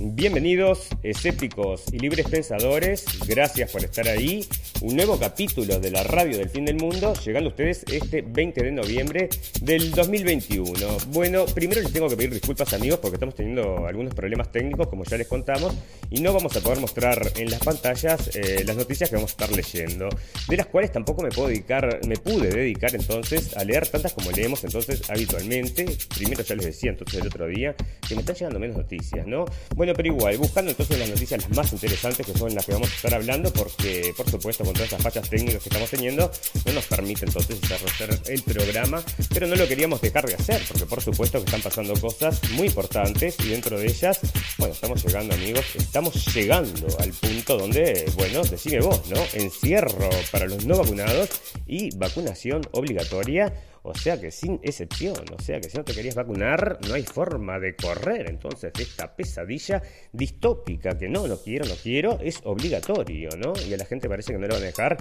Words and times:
Bienvenidos, 0.00 0.86
escépticos 1.02 1.92
y 1.92 1.98
libres 1.98 2.28
pensadores. 2.28 3.04
Gracias 3.26 3.72
por 3.72 3.82
estar 3.82 4.06
ahí. 4.06 4.46
Un 4.80 4.94
nuevo 4.94 5.18
capítulo 5.18 5.80
de 5.80 5.90
la 5.90 6.04
radio 6.04 6.38
del 6.38 6.48
fin 6.48 6.64
del 6.64 6.76
mundo, 6.76 7.14
llegando 7.14 7.48
a 7.48 7.50
ustedes 7.50 7.82
este 7.90 8.22
20 8.22 8.62
de 8.62 8.70
noviembre 8.70 9.28
del 9.60 9.90
2021. 9.90 10.72
Bueno, 11.08 11.46
primero 11.46 11.80
les 11.80 11.92
tengo 11.92 12.08
que 12.08 12.16
pedir 12.16 12.30
disculpas 12.30 12.72
amigos 12.74 13.00
porque 13.00 13.16
estamos 13.16 13.34
teniendo 13.34 13.88
algunos 13.88 14.14
problemas 14.14 14.52
técnicos, 14.52 14.86
como 14.86 15.02
ya 15.02 15.16
les 15.16 15.26
contamos, 15.26 15.74
y 16.10 16.20
no 16.20 16.32
vamos 16.32 16.56
a 16.56 16.60
poder 16.60 16.78
mostrar 16.78 17.20
en 17.34 17.50
las 17.50 17.58
pantallas 17.58 18.36
eh, 18.36 18.62
las 18.64 18.76
noticias 18.76 19.10
que 19.10 19.16
vamos 19.16 19.32
a 19.32 19.42
estar 19.42 19.50
leyendo, 19.50 20.08
de 20.48 20.56
las 20.56 20.66
cuales 20.66 20.92
tampoco 20.92 21.22
me 21.24 21.30
puedo 21.30 21.48
dedicar, 21.48 21.98
me 22.06 22.16
pude 22.16 22.50
dedicar 22.50 22.94
entonces 22.94 23.56
a 23.56 23.64
leer 23.64 23.88
tantas 23.88 24.12
como 24.12 24.30
leemos 24.30 24.62
entonces 24.62 25.10
habitualmente. 25.10 25.86
Primero 26.16 26.44
ya 26.44 26.54
les 26.54 26.66
decía 26.66 26.90
entonces 26.90 27.20
el 27.20 27.26
otro 27.26 27.48
día 27.48 27.74
que 28.08 28.14
me 28.14 28.20
están 28.20 28.36
llegando 28.36 28.60
menos 28.60 28.76
noticias, 28.76 29.26
¿no? 29.26 29.44
Bueno, 29.74 29.87
pero 29.94 30.08
igual, 30.08 30.38
buscando 30.38 30.70
entonces 30.70 30.98
las 30.98 31.08
noticias 31.08 31.42
las 31.42 31.50
más 31.56 31.72
interesantes 31.72 32.26
que 32.26 32.36
son 32.36 32.54
las 32.54 32.64
que 32.64 32.72
vamos 32.72 32.90
a 32.90 32.94
estar 32.94 33.14
hablando, 33.14 33.52
porque 33.52 34.12
por 34.16 34.28
supuesto 34.30 34.64
con 34.64 34.74
todas 34.74 34.88
esas 34.88 35.02
fallas 35.02 35.28
técnicas 35.28 35.62
que 35.62 35.68
estamos 35.68 35.90
teniendo, 35.90 36.30
no 36.66 36.72
nos 36.72 36.84
permite 36.86 37.24
entonces 37.24 37.60
desarrollar 37.60 38.18
el 38.26 38.42
programa, 38.42 39.02
pero 39.32 39.46
no 39.46 39.56
lo 39.56 39.66
queríamos 39.66 40.00
dejar 40.00 40.26
de 40.26 40.34
hacer, 40.34 40.62
porque 40.68 40.86
por 40.86 41.02
supuesto 41.02 41.38
que 41.38 41.46
están 41.46 41.62
pasando 41.62 41.94
cosas 42.00 42.40
muy 42.52 42.68
importantes 42.68 43.36
y 43.44 43.48
dentro 43.48 43.78
de 43.78 43.86
ellas, 43.86 44.20
bueno, 44.58 44.74
estamos 44.74 45.04
llegando 45.04 45.34
amigos, 45.34 45.64
estamos 45.76 46.34
llegando 46.34 46.86
al 46.98 47.10
punto 47.10 47.56
donde, 47.56 48.10
bueno, 48.16 48.42
decime 48.42 48.80
vos, 48.80 49.02
¿no? 49.08 49.18
Encierro 49.32 50.10
para 50.30 50.46
los 50.46 50.64
no 50.66 50.76
vacunados 50.76 51.30
y 51.66 51.94
vacunación 51.96 52.62
obligatoria 52.72 53.52
o 53.88 53.94
sea 53.94 54.20
que 54.20 54.30
sin 54.30 54.60
excepción, 54.62 55.24
o 55.36 55.42
sea 55.42 55.60
que 55.60 55.70
si 55.70 55.78
no 55.78 55.84
te 55.84 55.94
querías 55.94 56.14
vacunar, 56.14 56.78
no 56.86 56.94
hay 56.94 57.02
forma 57.02 57.58
de 57.58 57.74
correr. 57.74 58.28
Entonces, 58.28 58.72
esta 58.78 59.14
pesadilla 59.14 59.82
distópica 60.12 60.96
que 60.96 61.08
no, 61.08 61.26
no 61.26 61.38
quiero, 61.38 61.64
no 61.66 61.74
quiero, 61.82 62.18
es 62.20 62.40
obligatorio, 62.44 63.30
¿no? 63.38 63.52
Y 63.68 63.72
a 63.72 63.76
la 63.76 63.84
gente 63.84 64.08
parece 64.08 64.32
que 64.32 64.38
no 64.38 64.46
le 64.46 64.54
van 64.54 64.62
a 64.62 64.66
dejar 64.66 64.98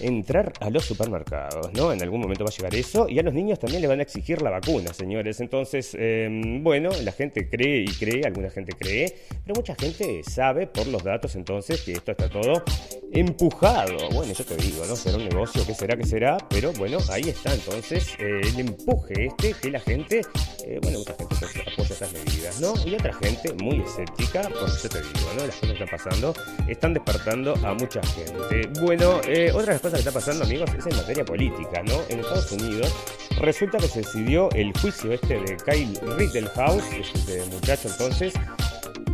entrar 0.00 0.52
a 0.60 0.70
los 0.70 0.84
supermercados, 0.84 1.72
¿no? 1.72 1.92
En 1.92 2.02
algún 2.02 2.20
momento 2.20 2.44
va 2.44 2.50
a 2.50 2.56
llegar 2.56 2.74
eso 2.74 3.08
y 3.08 3.18
a 3.18 3.22
los 3.22 3.34
niños 3.34 3.58
también 3.58 3.82
le 3.82 3.88
van 3.88 4.00
a 4.00 4.02
exigir 4.02 4.42
la 4.42 4.50
vacuna, 4.50 4.92
señores. 4.92 5.40
Entonces, 5.40 5.96
em, 5.98 6.62
bueno, 6.62 6.90
la 7.02 7.12
gente 7.12 7.48
cree 7.48 7.82
y 7.82 7.92
cree, 7.92 8.22
alguna 8.24 8.50
gente 8.50 8.72
cree, 8.72 9.14
pero 9.44 9.54
mucha 9.56 9.74
gente 9.74 10.22
sabe 10.24 10.66
por 10.66 10.86
los 10.86 11.02
datos 11.02 11.34
entonces 11.36 11.82
que 11.82 11.92
esto 11.92 12.12
está 12.12 12.28
todo 12.28 12.64
empujado. 13.12 13.96
Bueno, 14.10 14.32
yo 14.32 14.44
te 14.44 14.56
digo, 14.56 14.84
¿no? 14.86 14.96
Será 14.96 15.16
un 15.16 15.28
negocio, 15.28 15.64
¿qué 15.66 15.74
será, 15.74 15.96
qué 15.96 16.04
será? 16.04 16.38
Pero 16.50 16.72
bueno, 16.72 16.98
ahí 17.10 17.28
está 17.28 17.54
entonces 17.54 18.14
eh, 18.18 18.40
el 18.42 18.60
empuje 18.60 19.26
este 19.26 19.54
que 19.60 19.70
la 19.70 19.80
gente, 19.80 20.22
eh, 20.66 20.78
bueno, 20.82 20.98
mucha 20.98 21.14
gente 21.14 21.34
apoya 21.72 21.92
estas 21.92 22.12
medidas, 22.12 22.60
¿no? 22.60 22.74
Y 22.86 22.94
otra 22.94 23.12
gente 23.14 23.52
muy 23.62 23.80
escéptica, 23.80 24.42
porque 24.42 24.72
yo 24.82 24.88
te 24.88 25.02
digo, 25.02 25.30
¿no? 25.36 25.46
Las 25.46 25.56
cosas 25.56 25.70
están 25.70 25.88
pasando 25.88 26.34
están 26.68 26.94
despertando 26.94 27.54
a 27.64 27.74
mucha 27.74 28.00
gente. 28.02 28.68
Bueno, 28.80 29.20
eh, 29.26 29.50
cosas 29.80 30.02
que 30.02 30.08
está 30.08 30.12
pasando, 30.12 30.44
amigos, 30.44 30.70
es 30.76 30.86
en 30.86 30.96
materia 30.96 31.24
política, 31.24 31.82
¿no? 31.84 32.02
En 32.08 32.20
Estados 32.20 32.52
Unidos 32.52 32.94
resulta 33.40 33.78
que 33.78 33.88
se 33.88 34.00
decidió 34.00 34.48
el 34.52 34.72
juicio 34.78 35.12
este 35.12 35.40
de 35.40 35.56
Kyle 35.56 35.98
Rittenhouse, 36.16 36.84
este 36.92 37.44
muchacho 37.46 37.88
entonces, 37.88 38.34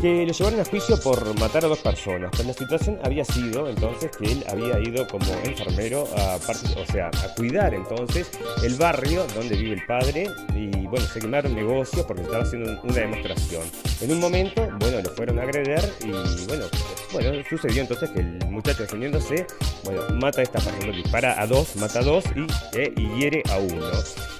que 0.00 0.26
lo 0.26 0.32
llevaron 0.32 0.60
a 0.60 0.64
juicio 0.64 0.98
por 1.00 1.38
matar 1.38 1.64
a 1.64 1.68
dos 1.68 1.78
personas. 1.78 2.30
Pero 2.32 2.48
la 2.48 2.54
situación 2.54 2.98
había 3.04 3.24
sido 3.24 3.68
entonces 3.68 4.10
que 4.16 4.32
él 4.32 4.44
había 4.48 4.78
ido 4.80 5.06
como 5.06 5.26
enfermero 5.44 6.08
a, 6.16 6.36
o 6.36 6.86
sea, 6.92 7.08
a 7.08 7.34
cuidar 7.34 7.74
entonces 7.74 8.30
el 8.64 8.74
barrio 8.76 9.26
donde 9.34 9.56
vive 9.56 9.74
el 9.74 9.86
padre 9.86 10.28
y 10.54 10.70
bueno, 10.86 11.06
se 11.06 11.20
quemaron 11.20 11.54
negocios 11.54 12.04
porque 12.06 12.22
estaba 12.22 12.42
haciendo 12.42 12.80
una 12.82 12.94
demostración. 12.94 13.62
En 14.00 14.12
un 14.12 14.20
momento, 14.20 14.66
bueno, 14.78 15.00
lo 15.02 15.10
fueron 15.10 15.38
a 15.38 15.42
agreder 15.42 15.92
y 16.02 16.46
bueno, 16.46 16.64
bueno, 17.12 17.44
sucedió 17.48 17.82
entonces 17.82 18.10
que 18.10 18.20
el 18.20 18.38
muchacho 18.48 18.82
defendiéndose, 18.82 19.46
bueno, 19.84 20.02
mata 20.14 20.40
a 20.40 20.44
esta 20.44 20.60
persona, 20.60 20.92
dispara 20.92 21.40
a 21.40 21.46
dos, 21.46 21.76
mata 21.76 21.98
a 21.98 22.02
dos 22.02 22.24
y, 22.34 22.78
eh, 22.78 22.92
y 22.96 23.20
hiere 23.20 23.42
a 23.50 23.58
uno. 23.58 23.90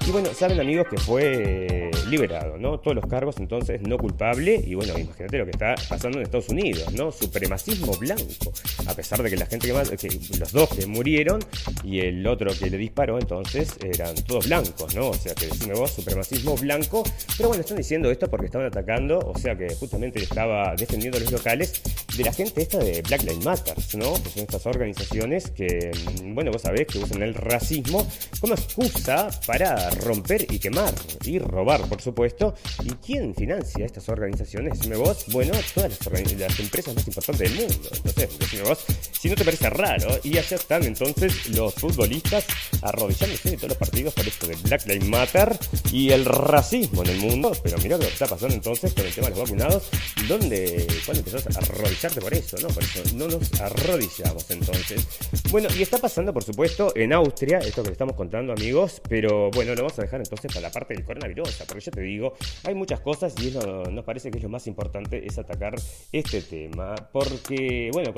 Y 0.06 0.10
bueno, 0.12 0.32
saben 0.32 0.59
amigos 0.59 0.87
que 0.88 0.97
fue 0.97 1.91
liberado, 2.09 2.59
¿no? 2.59 2.78
Todos 2.81 2.97
los 2.97 3.06
cargos 3.06 3.37
entonces 3.38 3.81
no 3.82 3.97
culpable 3.99 4.60
y 4.65 4.75
bueno, 4.75 4.99
imagínate 4.99 5.38
lo 5.38 5.47
que 5.47 5.50
está 5.50 5.75
pasando 5.88 6.19
en 6.19 6.25
Estados 6.25 6.49
Unidos, 6.49 6.93
¿no? 6.93 7.12
Supremacismo 7.12 7.93
blanco. 7.94 8.53
A 8.87 8.94
pesar 8.94 9.22
de 9.22 9.31
que 9.31 9.37
la 9.37 9.47
gente 9.47 9.72
que, 9.97 10.09
que 10.09 10.38
los 10.38 10.53
dos 10.53 10.69
que 10.71 10.87
murieron 10.87 11.41
y 11.84 12.00
el 12.00 12.27
otro 12.27 12.50
que 12.59 12.71
le 12.71 12.77
disparó 12.77 13.19
entonces 13.19 13.71
eran 13.83 14.15
todos 14.27 14.47
blancos, 14.47 14.94
¿no? 14.94 15.11
O 15.11 15.15
sea 15.15 15.34
que 15.34 15.47
decime 15.47 15.75
vos, 15.75 15.93
supremacismo 15.93 16.56
blanco. 16.56 17.03
Pero 17.37 17.49
bueno, 17.49 17.62
están 17.62 17.77
diciendo 17.77 18.11
esto 18.11 18.28
porque 18.28 18.47
estaban 18.47 18.66
atacando, 18.66 19.19
o 19.19 19.38
sea 19.38 19.56
que 19.56 19.75
justamente 19.75 20.22
estaba 20.22 20.75
defendiendo 20.77 21.19
a 21.19 21.21
los 21.21 21.33
locales 21.33 21.82
de 22.17 22.25
la 22.25 22.32
gente 22.32 22.62
esta 22.62 22.78
de 22.78 23.03
Black 23.03 23.22
Lives 23.22 23.44
Matter, 23.44 23.77
¿no? 23.94 24.15
Que 24.15 24.31
son 24.31 24.43
estas 24.43 24.67
organizaciones 24.67 25.50
que, 25.50 25.91
mm, 26.22 26.34
bueno, 26.34 26.50
vos 26.50 26.62
sabés 26.62 26.87
que 26.87 26.99
usan 26.99 27.22
el 27.22 27.34
racismo 27.34 28.06
como 28.41 28.55
excusa 28.55 29.31
para 29.47 29.91
romper 29.91 30.47
y 30.50 30.59
quemar 30.59 30.93
y 31.25 31.38
robar, 31.38 31.88
por 31.88 32.00
supuesto. 32.00 32.55
¿Y 32.84 32.91
quién 33.05 33.34
financia 33.34 33.84
estas 33.84 34.09
organizaciones? 34.09 34.78
Decime 34.78 34.97
vos, 34.97 35.27
bueno, 35.28 35.39
todas 35.74 35.98
las, 36.06 36.60
empresas 36.60 36.94
más 36.94 37.06
importantes 37.06 37.38
del 37.38 37.54
mundo. 37.54 37.88
Entonces, 37.92 38.38
decime 38.38 38.62
vos, 38.62 38.78
si 39.20 39.28
no 39.28 39.34
te 39.34 39.44
parece 39.44 39.69
raro, 39.69 40.19
y 40.25 40.38
allá 40.38 40.56
están 40.56 40.82
entonces 40.84 41.50
los 41.50 41.75
futbolistas 41.75 42.47
arrodillándose 42.81 43.50
de 43.50 43.56
todos 43.56 43.69
los 43.69 43.76
partidos 43.76 44.14
por 44.14 44.26
esto 44.26 44.47
de 44.47 44.56
Black 44.56 44.86
Lives 44.86 45.08
Matter 45.08 45.58
y 45.92 46.10
el 46.10 46.25
racismo 46.25 47.03
en 47.04 47.10
el 47.10 47.19
mundo. 47.19 47.53
Pero 47.62 47.76
mira 47.78 47.98
lo 47.98 48.03
que 48.04 48.08
está 48.08 48.26
pasando 48.26 48.54
entonces 48.54 48.94
con 48.94 49.04
el 49.04 49.12
tema 49.12 49.28
de 49.28 49.36
los 49.36 49.42
vacunados, 49.42 49.91
donde 50.26 50.86
cuando 51.04 51.19
empezás 51.19 51.54
a 51.54 51.60
arrodillarte 51.60 52.19
por 52.19 52.32
eso, 52.32 52.56
¿no? 52.62 52.69
Por 52.69 52.82
eso 52.82 53.03
no 53.14 53.28
nos 53.28 53.60
arrodillamos 53.60 54.50
entonces. 54.50 55.06
Bueno, 55.50 55.69
y 55.76 55.82
está 55.82 55.98
pasando, 55.98 56.32
por 56.32 56.42
supuesto, 56.42 56.94
en 56.97 57.12
Austria, 57.12 57.58
esto 57.58 57.82
que 57.82 57.88
les 57.88 57.97
estamos 57.97 58.16
contando, 58.16 58.54
amigos, 58.54 59.02
pero 59.06 59.50
bueno, 59.50 59.75
lo 59.75 59.82
vamos 59.82 59.98
a 59.98 60.02
dejar 60.02 60.20
entonces 60.20 60.50
para 60.50 60.69
la 60.69 60.72
parte 60.72 60.94
del 60.94 61.04
coronavirus, 61.04 61.62
porque 61.69 61.84
yo 61.84 61.92
te 61.92 62.00
digo, 62.00 62.34
hay 62.64 62.75
muchas 62.75 63.00
cosas 63.00 63.34
y 63.42 63.48
eso 63.48 63.84
nos 63.91 64.04
parece 64.06 64.31
que 64.31 64.38
es 64.38 64.44
lo 64.44 64.48
más 64.48 64.66
importante, 64.66 65.26
es 65.26 65.37
atacar 65.37 65.75
este 66.10 66.41
tema, 66.41 66.94
porque, 67.12 67.91
bueno, 67.92 68.14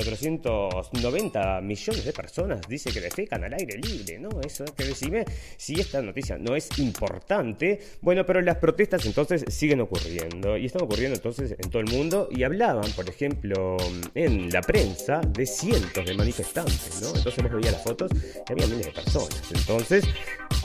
490 0.93 1.61
millones 1.63 2.05
de 2.05 2.13
personas 2.13 2.61
dice 2.69 2.93
que 2.93 3.01
defecan 3.01 3.43
al 3.45 3.55
aire 3.55 3.79
libre, 3.79 4.19
¿no? 4.19 4.29
Eso 4.43 4.65
que 4.65 4.85
decime 4.85 5.25
si 5.57 5.81
esta 5.81 6.03
noticia 6.03 6.37
no 6.39 6.55
es 6.55 6.69
importante, 6.79 7.81
bueno, 8.03 8.27
pero 8.27 8.41
las 8.43 8.59
protestas 8.59 9.05
entonces 9.07 9.45
siguen 9.49 9.81
ocurriendo 9.81 10.57
y 10.57 10.67
están 10.67 10.83
ocurriendo 10.83 11.17
entonces 11.17 11.55
en 11.59 11.71
todo 11.71 11.81
el 11.81 11.89
mundo 11.89 12.29
y 12.31 12.43
hablaban, 12.43 12.91
por 12.93 13.09
ejemplo, 13.09 13.77
en 14.15 14.51
la 14.51 14.61
prensa 14.61 15.21
de 15.21 15.47
cientos 15.47 16.05
de 16.05 16.15
manifestantes, 16.15 17.01
¿no? 17.01 17.09
Entonces 17.09 17.43
vos 17.43 17.53
veías 17.53 17.73
las 17.73 17.83
fotos 17.83 18.11
y 18.15 18.53
había 18.53 18.67
miles 18.67 18.87
de 18.87 18.93
personas, 18.93 19.43
entonces 19.55 20.05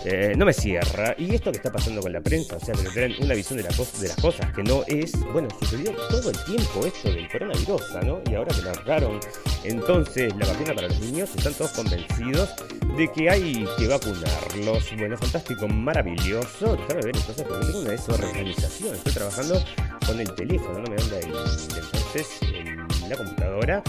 eh, 0.05 0.33
no 0.37 0.45
me 0.45 0.53
cierra. 0.53 1.15
Y 1.17 1.33
esto 1.33 1.51
que 1.51 1.57
está 1.57 1.71
pasando 1.71 2.01
con 2.01 2.11
la 2.11 2.21
prensa, 2.21 2.57
o 2.57 2.59
sea, 2.59 2.75
que 2.75 2.89
traen 2.89 3.15
una 3.21 3.33
visión 3.33 3.57
de, 3.57 3.63
la 3.63 3.69
de 3.69 4.07
las 4.07 4.17
cosas 4.17 4.53
que 4.53 4.63
no 4.63 4.83
es, 4.87 5.13
bueno, 5.31 5.47
sucedió 5.59 5.93
todo 6.09 6.29
el 6.29 6.43
tiempo 6.45 6.85
esto 6.85 7.11
del 7.11 7.29
coronavirus, 7.29 7.81
¿no? 8.03 8.21
Y 8.29 8.35
ahora 8.35 8.53
que 8.53 8.61
largaron 8.61 9.19
entonces 9.63 10.16
la 10.17 10.47
vacuna 10.47 10.73
para 10.73 10.87
los 10.87 10.99
niños, 10.99 11.29
están 11.35 11.53
todos 11.53 11.71
convencidos 11.71 12.49
de 12.97 13.11
que 13.11 13.29
hay 13.29 13.65
que 13.77 13.87
vacunarlos. 13.87 14.95
Bueno, 14.97 15.17
fantástico, 15.17 15.67
maravilloso. 15.67 16.75
Déjame 16.75 17.01
ver 17.05 17.15
entonces, 17.15 17.45
porque 17.47 17.65
tengo 17.67 17.79
una 17.81 17.91
desorganización. 17.91 18.95
Estoy 18.95 19.13
trabajando 19.13 19.63
con 20.05 20.19
el 20.19 20.33
teléfono, 20.33 20.79
no 20.79 20.89
me 20.89 21.01
anda 21.01 21.17
ahí. 21.17 21.31
Entonces, 21.75 22.27
en 22.41 23.09
la 23.09 23.15
computadora. 23.15 23.83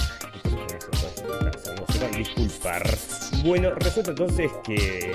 Disculpar. 2.16 2.82
Bueno, 3.44 3.70
resulta 3.76 4.10
entonces 4.10 4.50
que 4.64 5.12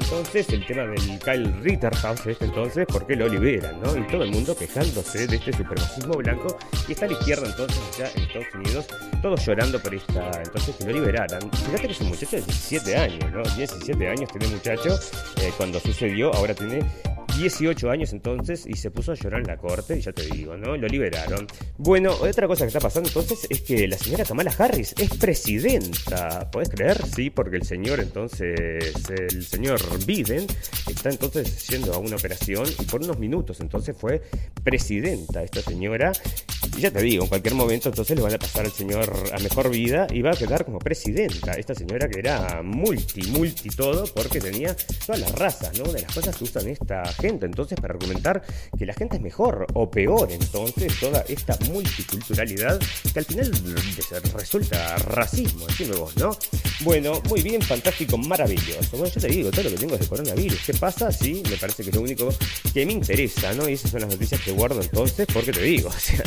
entonces 0.00 0.48
el 0.50 0.64
tema 0.64 0.82
del 0.82 1.18
Kyle 1.18 1.52
Ritterhouse 1.62 2.26
este 2.26 2.44
entonces, 2.44 2.86
¿por 2.86 3.06
qué 3.06 3.16
lo 3.16 3.28
liberan? 3.28 3.80
¿no? 3.80 3.96
Y 3.96 4.06
todo 4.06 4.22
el 4.22 4.30
mundo 4.30 4.56
quejándose 4.56 5.26
de 5.26 5.36
este 5.36 5.52
supremacismo 5.52 6.14
blanco 6.14 6.56
y 6.88 6.92
está 6.92 7.06
a 7.06 7.08
la 7.08 7.18
izquierda 7.18 7.46
entonces 7.46 7.80
ya 7.98 8.08
en 8.14 8.22
Estados 8.22 8.54
Unidos, 8.54 8.86
todos 9.20 9.44
llorando 9.44 9.80
por 9.80 9.94
esta, 9.94 10.30
entonces 10.44 10.76
que 10.76 10.84
lo 10.84 10.92
liberaran. 10.92 11.50
Fíjate 11.50 11.86
que 11.86 11.92
es 11.92 12.00
un 12.00 12.08
muchacho 12.08 12.36
de 12.36 12.42
17 12.42 12.96
años, 12.96 13.32
¿no? 13.32 13.42
17 13.42 14.08
años 14.08 14.30
tiene 14.30 14.54
muchacho, 14.54 14.98
eh, 15.40 15.52
cuando 15.56 15.80
sucedió, 15.80 16.32
ahora 16.34 16.54
tiene 16.54 16.80
18 17.38 17.90
años 17.90 18.12
entonces 18.12 18.66
y 18.66 18.74
se 18.74 18.90
puso 18.90 19.12
a 19.12 19.14
llorar 19.14 19.40
en 19.40 19.46
la 19.46 19.56
corte, 19.56 19.98
y 19.98 20.00
ya 20.00 20.12
te 20.12 20.24
digo, 20.26 20.56
¿no? 20.56 20.76
Lo 20.76 20.86
liberaron. 20.86 21.46
Bueno, 21.78 22.12
otra 22.12 22.46
cosa 22.46 22.64
que 22.64 22.68
está 22.68 22.80
pasando 22.80 23.08
entonces 23.08 23.46
es 23.50 23.60
que 23.62 23.86
la 23.88 23.98
señora 23.98 24.24
Kamala 24.24 24.52
Harris 24.56 24.94
es 24.98 25.14
presidenta. 25.16 26.50
¿Podés 26.50 26.68
creer? 26.70 27.00
Sí, 27.06 27.30
porque 27.30 27.56
el 27.56 27.64
señor 27.64 28.00
entonces, 28.00 28.90
el 29.10 29.44
señor 29.44 29.80
Biden, 30.06 30.46
está 30.88 31.10
entonces 31.10 31.66
yendo 31.68 31.92
a 31.94 31.98
una 31.98 32.16
operación 32.16 32.66
y 32.78 32.84
por 32.84 33.02
unos 33.02 33.18
minutos 33.18 33.60
entonces 33.60 33.96
fue 33.96 34.22
presidenta 34.64 35.42
esta 35.42 35.60
señora 35.62 36.12
Y 36.76 36.80
ya 36.80 36.90
te 36.90 37.00
digo, 37.00 37.22
en 37.22 37.28
cualquier 37.30 37.54
momento 37.54 37.88
entonces 37.88 38.14
le 38.16 38.22
van 38.22 38.34
a 38.34 38.38
pasar 38.38 38.66
al 38.66 38.72
señor 38.72 39.10
a 39.32 39.38
mejor 39.38 39.70
vida 39.70 40.06
y 40.10 40.20
va 40.20 40.32
a 40.32 40.36
quedar 40.36 40.64
como 40.64 40.78
presidenta. 40.78 41.52
Esta 41.52 41.74
señora 41.74 42.06
que 42.06 42.18
era 42.18 42.60
multi, 42.62 43.22
multi 43.30 43.70
todo, 43.70 44.04
porque 44.14 44.40
tenía 44.40 44.76
todas 45.06 45.20
las 45.22 45.32
razas, 45.32 45.78
¿no? 45.78 45.90
De 45.90 46.02
las 46.02 46.12
cosas 46.12 46.36
que 46.36 46.44
usan 46.44 46.68
esta 46.68 47.04
gente. 47.14 47.46
Entonces, 47.46 47.80
para 47.80 47.94
argumentar 47.94 48.42
que 48.78 48.84
la 48.84 48.92
gente 48.92 49.16
es 49.16 49.22
mejor 49.22 49.66
o 49.72 49.90
peor, 49.90 50.30
entonces, 50.30 50.92
toda 51.00 51.24
esta 51.28 51.56
multiculturalidad 51.70 52.78
que 53.12 53.18
al 53.18 53.24
final 53.24 53.52
resulta 54.34 54.96
racismo, 54.98 55.66
decime 55.66 55.96
vos, 55.96 56.14
¿no? 56.18 56.36
Bueno, 56.80 57.22
muy 57.30 57.40
bien, 57.40 57.62
fantástico, 57.62 58.18
maravilloso. 58.18 58.98
Bueno, 58.98 59.06
yo 59.14 59.20
te 59.20 59.28
digo, 59.28 59.50
todo 59.50 59.62
lo 59.64 59.70
que 59.70 59.76
tengo 59.76 59.94
es 59.94 60.00
de 60.00 60.06
coronavirus. 60.08 60.60
¿Qué 60.66 60.74
pasa? 60.74 61.10
Sí, 61.10 61.42
me 61.48 61.56
parece 61.56 61.82
que 61.84 61.88
es 61.88 61.96
lo 61.96 62.02
único 62.02 62.28
que 62.74 62.84
me 62.84 62.92
interesa, 62.92 63.54
¿no? 63.54 63.66
Y 63.66 63.72
esas 63.72 63.90
son 63.90 64.00
las 64.00 64.10
noticias 64.10 64.42
que 64.42 64.52
guardo 64.52 64.82
entonces, 64.82 65.26
porque 65.32 65.52
te 65.52 65.62
digo, 65.62 65.88
o 65.96 65.98
sea, 65.98 66.22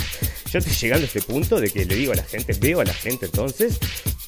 yo 0.52 0.58
estoy 0.58 0.74
llegando 0.74 1.04
a 1.04 1.08
este 1.08 1.22
punto 1.22 1.60
de 1.60 1.70
que 1.70 1.86
le 1.86 1.96
digo 1.96 2.12
a 2.12 2.16
la 2.16 2.24
gente, 2.24 2.54
veo 2.60 2.82
a 2.82 2.84
la 2.84 2.94
gente 2.94 3.28
entonces, 3.28 3.80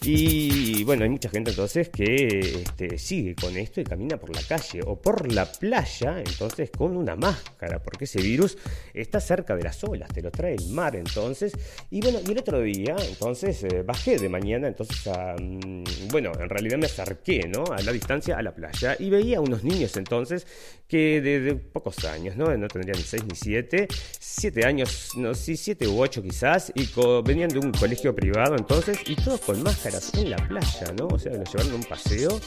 y 0.04 0.84
bueno, 0.84 1.04
hay 1.04 1.10
mucha 1.10 1.30
gente 1.30 1.50
entonces 1.50 1.90
que 1.90 2.62
este, 2.62 2.98
sigue 3.00 3.36
con 3.36 3.58
esto 3.58 3.82
y 3.82 3.84
camina 3.84 4.18
por 4.18 4.36
la 4.36 4.42
calle 4.44 4.82
o 4.86 5.02
por 5.02 5.32
la 5.32 5.52
playa, 5.52 6.20
entonces 6.20 6.70
con 6.70 6.96
una 6.96 7.16
máscara, 7.16 7.82
porque 7.82 8.06
ese 8.06 8.22
virus 8.22 8.58
está 8.94 9.20
cerca 9.20 9.56
de 9.56 9.64
las 9.64 9.84
olas, 9.84 10.14
te 10.14 10.22
lo 10.22 10.30
trae 10.32 10.56
el 10.56 10.70
mar 10.70 10.96
entonces. 10.96 11.54
Y 11.90 12.02
bueno, 12.02 12.20
y 12.28 12.32
el 12.32 12.38
otro 12.38 12.62
día, 12.62 12.96
entonces 13.08 13.64
eh, 13.64 13.82
bajé 13.84 14.18
de 14.18 14.30
mañana, 14.30 14.68
entonces, 14.68 15.08
a, 15.08 15.36
mm, 15.40 15.84
bueno, 16.12 16.32
en 16.40 16.50
realidad 16.50 16.78
me 16.78 16.86
acerqué, 16.86 17.48
¿no? 17.48 17.64
A 17.72 17.82
la 17.82 17.92
distancia 17.92 18.38
a 18.38 18.42
la 18.44 18.54
playa 18.54 18.96
y 19.00 19.10
veía 19.10 19.42
unos 19.42 19.64
niños 19.64 19.98
entonces 19.98 20.46
que 20.88 21.22
de, 21.22 21.56
pocos 21.56 22.04
años, 22.06 22.36
¿no? 22.36 22.56
No 22.58 22.68
tendrían 22.68 22.98
ni 22.98 23.04
6 23.04 23.24
ni 23.24 23.36
7, 23.36 23.88
7 24.20 24.66
años, 24.66 25.12
no, 25.16 25.34
sí, 25.34 25.56
7 25.56 25.88
u 25.88 26.02
8 26.02 26.11
quizás, 26.20 26.72
y 26.76 26.90
venían 27.24 27.50
de 27.50 27.60
un 27.60 27.72
colegio 27.72 28.14
privado 28.14 28.56
entonces, 28.58 29.00
y 29.06 29.16
todos 29.16 29.40
con 29.42 29.62
máscaras 29.64 30.14
en 30.16 30.32
la 30.32 30.38
playa, 30.38 30.94
¿no? 30.98 31.08
O 31.08 31.20
sea, 31.20 31.34
los 31.34 31.48
llevaron 31.54 31.74
a 31.74 31.76
un 31.76 31.84
paseo 31.84 32.40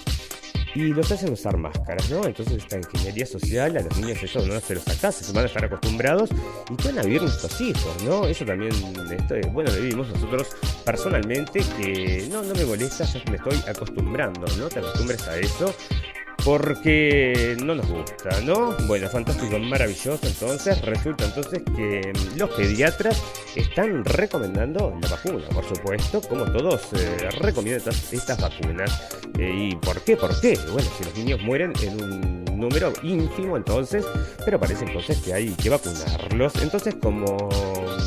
y 0.75 0.89
los 0.89 1.11
hacen 1.11 1.33
usar 1.33 1.57
máscaras, 1.57 2.11
¿no? 2.11 2.25
Entonces 2.25 2.57
esta 2.57 2.77
ingeniería 2.77 3.27
social 3.27 3.77
a 3.77 3.81
los 3.81 3.97
niños 3.97 4.23
eso 4.23 4.45
no 4.45 4.59
se 4.61 4.75
los 4.75 4.85
sacas, 4.85 5.15
se 5.15 5.33
van 5.33 5.45
a 5.45 5.47
estar 5.47 5.65
acostumbrados 5.65 6.31
y 6.31 6.87
van 6.87 6.99
a 6.99 7.03
vivir 7.03 7.23
nuestros 7.23 7.61
hijos, 7.61 8.03
¿no? 8.03 8.27
Eso 8.27 8.45
también, 8.45 8.73
esto, 8.73 9.35
bueno, 9.53 9.71
lo 9.71 9.81
vivimos 9.81 10.09
nosotros 10.09 10.49
personalmente 10.85 11.61
que 11.79 12.27
no, 12.31 12.43
no 12.43 12.55
me 12.55 12.65
molesta, 12.65 13.05
ya 13.05 13.23
me 13.31 13.37
estoy 13.37 13.59
acostumbrando, 13.69 14.47
¿no? 14.59 14.69
Te 14.69 14.81
acostumbres 14.81 15.27
a 15.29 15.39
eso 15.39 15.75
porque 16.45 17.57
no 17.65 17.75
nos 17.75 17.89
gusta, 17.89 18.41
¿no? 18.43 18.77
Bueno, 18.87 19.09
fantástico, 19.09 19.59
maravilloso. 19.59 20.19
Entonces, 20.27 20.81
resulta 20.83 21.25
entonces 21.25 21.63
que 21.75 22.13
mm, 22.13 22.39
los 22.39 22.51
pediatras 22.51 23.23
están 23.57 24.05
recomendando 24.05 24.97
la 25.01 25.09
vacuna, 25.09 25.49
por 25.49 25.65
supuesto, 25.65 26.21
como 26.21 26.45
todos 26.45 26.83
eh, 26.93 27.31
recomiendan 27.41 27.95
estas, 28.13 28.41
vacunas. 28.41 29.09
Eh, 29.39 29.71
¿Y 29.71 29.77
por 29.77 30.03
qué? 30.03 30.17
¿Por 30.17 30.39
qué? 30.41 30.59
Bueno, 30.73 30.89
si 30.99 31.05
los 31.05 31.17
niños 31.17 31.41
mueren 31.43 31.73
en 31.83 32.03
un 32.03 32.45
número 32.65 32.93
ínfimo 33.03 33.57
entonces, 33.57 34.05
pero 34.45 34.59
parece 34.59 34.85
entonces 34.85 35.19
que 35.19 35.35
hay 35.35 35.51
que 35.51 35.71
vacunarlos. 35.71 36.55
Entonces, 36.63 36.95
como 36.97 37.49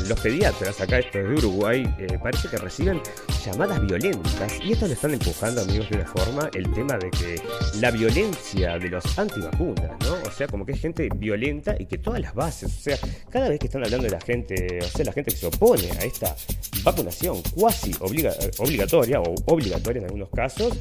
los 0.08 0.20
pediatras 0.20 0.80
acá 0.80 0.98
estos 0.98 1.22
de 1.22 1.34
Uruguay 1.34 1.94
eh, 1.98 2.18
parece 2.22 2.48
que 2.48 2.56
reciben 2.56 3.00
llamadas 3.44 3.80
violentas 3.86 4.52
y 4.64 4.72
esto 4.72 4.86
le 4.86 4.94
están 4.94 5.12
empujando 5.12 5.60
amigos 5.60 5.88
de 5.90 5.96
una 5.96 6.06
forma 6.06 6.50
el 6.54 6.72
tema 6.72 6.96
de 6.98 7.10
que 7.10 7.40
la 7.80 7.90
violencia 7.90 8.78
de 8.78 8.88
los 8.88 9.18
antivacunas, 9.18 9.90
¿no? 10.00 10.14
O 10.26 10.30
sea, 10.30 10.48
como 10.48 10.64
que 10.64 10.72
hay 10.72 10.78
gente 10.78 11.08
violenta 11.14 11.76
y 11.78 11.86
que 11.86 11.98
todas 11.98 12.20
las 12.20 12.34
bases, 12.34 12.74
o 12.74 12.80
sea, 12.80 12.98
cada 13.30 13.48
vez 13.48 13.58
que 13.58 13.66
están 13.66 13.84
hablando 13.84 14.06
de 14.06 14.12
la 14.12 14.20
gente, 14.20 14.78
o 14.82 14.88
sea, 14.88 15.04
la 15.04 15.12
gente 15.12 15.30
que 15.30 15.36
se 15.36 15.46
opone 15.46 15.90
a 15.92 16.04
esta 16.04 16.34
vacunación 16.82 17.42
cuasi 17.54 17.94
obligatoria 18.00 19.20
o 19.20 19.34
obligatoria 19.46 20.00
en 20.00 20.04
algunos 20.06 20.30
casos, 20.30 20.72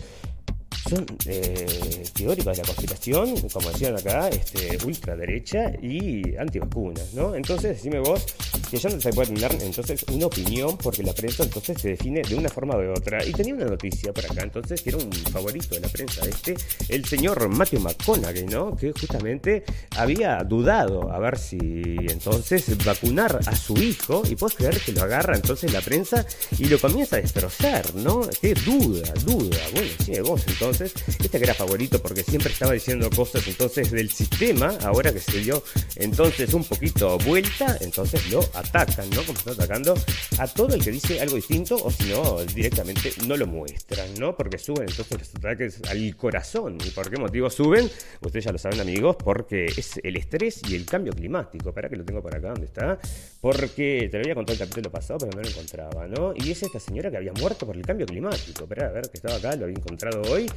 son 0.88 1.06
eh, 1.26 2.04
teóricos 2.14 2.58
de 2.58 2.64
la 2.64 2.68
conspiración, 2.68 3.50
como 3.50 3.70
decían 3.72 3.98
acá, 3.98 4.30
este, 4.30 4.78
ultraderecha 4.86 5.72
y 5.82 6.36
antivacunas, 6.38 7.14
¿no? 7.14 7.36
Entonces, 7.36 7.78
decime 7.78 8.00
vos 8.00 8.26
que 8.70 8.78
ya 8.78 8.90
no 8.90 9.00
se 9.00 9.12
puede 9.12 9.34
tener 9.34 9.52
entonces 9.62 10.04
una 10.12 10.26
opinión 10.28 10.78
porque 10.78 11.04
la 11.04 11.14
prensa 11.14 11.44
entonces 11.44 11.82
se 11.82 11.90
define 11.90 12.22
de 12.22 12.36
una 12.36 12.50
forma 12.50 12.76
o 12.76 12.80
de 12.80 12.90
otra. 12.90 13.26
Y 13.26 13.32
tenía 13.32 13.54
una 13.54 13.66
noticia 13.66 14.14
por 14.14 14.26
acá, 14.26 14.44
entonces, 14.44 14.82
que 14.82 14.90
era 14.90 14.98
un 14.98 15.12
favorito 15.12 15.76
de 15.76 15.82
la 15.82 15.90
prensa 15.90 16.26
este, 16.26 16.56
el 16.90 17.06
señor 17.06 17.48
Matthew 17.50 17.82
McConaughey, 17.82 18.46
¿no? 18.46 18.76
Que 18.76 18.92
justamente 18.92 19.64
había 19.96 20.44
dudado 20.44 21.12
a 21.12 21.20
ver 21.20 21.38
si 21.38 21.58
entonces 21.58 22.78
vacunar 22.86 23.40
a 23.46 23.56
su 23.56 23.78
hijo 23.78 24.24
y 24.30 24.36
puedes 24.36 24.56
creer 24.56 24.80
que 24.80 24.92
lo 24.92 25.04
agarra 25.04 25.36
entonces 25.36 25.72
la 25.74 25.82
prensa 25.82 26.26
y 26.58 26.66
lo 26.66 26.80
comienza 26.80 27.18
a 27.18 27.22
destrozar, 27.22 27.96
¿no? 27.96 28.22
Qué 28.42 28.54
duda, 28.54 29.14
duda. 29.26 29.58
Bueno, 29.74 29.88
decime 29.98 30.22
vos 30.22 30.44
entonces 30.48 30.77
este 30.82 31.30
que 31.30 31.44
era 31.44 31.54
favorito 31.54 32.02
porque 32.02 32.24
siempre 32.24 32.52
estaba 32.52 32.74
diciendo 32.74 33.10
cosas 33.10 33.48
entonces 33.48 33.92
del 33.92 34.12
sistema, 34.12 34.78
ahora 34.82 35.12
que 35.12 35.20
se 35.20 35.40
dio 35.40 35.64
entonces 35.96 36.54
un 36.54 36.64
poquito 36.64 37.18
vuelta, 37.20 37.78
entonces 37.82 38.30
lo 38.32 38.40
atacan, 38.54 39.10
¿no? 39.12 39.24
Como 39.24 39.38
están 39.38 39.54
atacando 39.54 39.96
a 40.40 40.48
todo 40.48 40.76
el 40.76 40.84
que 40.84 40.92
dice 40.92 41.22
algo 41.22 41.36
distinto 41.36 41.76
o 41.76 41.92
si 41.92 42.10
no, 42.10 42.44
directamente 42.44 43.12
no 43.28 43.38
lo 43.38 43.48
muestran, 43.48 44.14
¿no? 44.20 44.36
Porque 44.36 44.58
suben 44.58 44.88
entonces 44.90 45.20
los 45.20 45.36
ataques 45.36 45.82
al 45.90 46.16
corazón. 46.16 46.78
¿Y 46.86 46.90
por 46.92 47.10
qué 47.10 47.18
motivo 47.18 47.50
suben? 47.50 47.90
Ustedes 48.22 48.46
ya 48.46 48.52
lo 48.52 48.58
saben 48.58 48.80
amigos, 48.80 49.16
porque 49.18 49.66
es 49.66 50.00
el 50.04 50.18
estrés 50.18 50.62
y 50.70 50.76
el 50.76 50.86
cambio 50.86 51.14
climático. 51.14 51.74
Para 51.74 51.90
que 51.90 51.96
lo 51.96 52.06
tengo 52.06 52.22
por 52.22 52.36
acá, 52.36 52.50
¿dónde 52.50 52.66
está? 52.66 53.00
Porque 53.42 54.08
te 54.12 54.18
lo 54.18 54.24
había 54.24 54.36
contado 54.36 54.54
el 54.54 54.60
capítulo 54.60 54.92
pasado, 54.92 55.20
pero 55.20 55.38
no 55.38 55.42
lo 55.42 55.48
encontraba, 55.48 56.08
¿no? 56.08 56.34
Y 56.36 56.52
es 56.52 56.64
esta 56.64 56.80
señora 56.80 57.10
que 57.12 57.18
había 57.18 57.34
muerto 57.34 57.66
por 57.66 57.76
el 57.76 57.86
cambio 57.86 58.06
climático. 58.06 58.64
Espera, 58.64 58.88
a 58.88 58.92
ver, 58.92 59.10
que 59.10 59.18
estaba 59.18 59.36
acá, 59.36 59.56
lo 59.56 59.66
había 59.66 59.78
encontrado 59.78 60.22
hoy. 60.32 60.48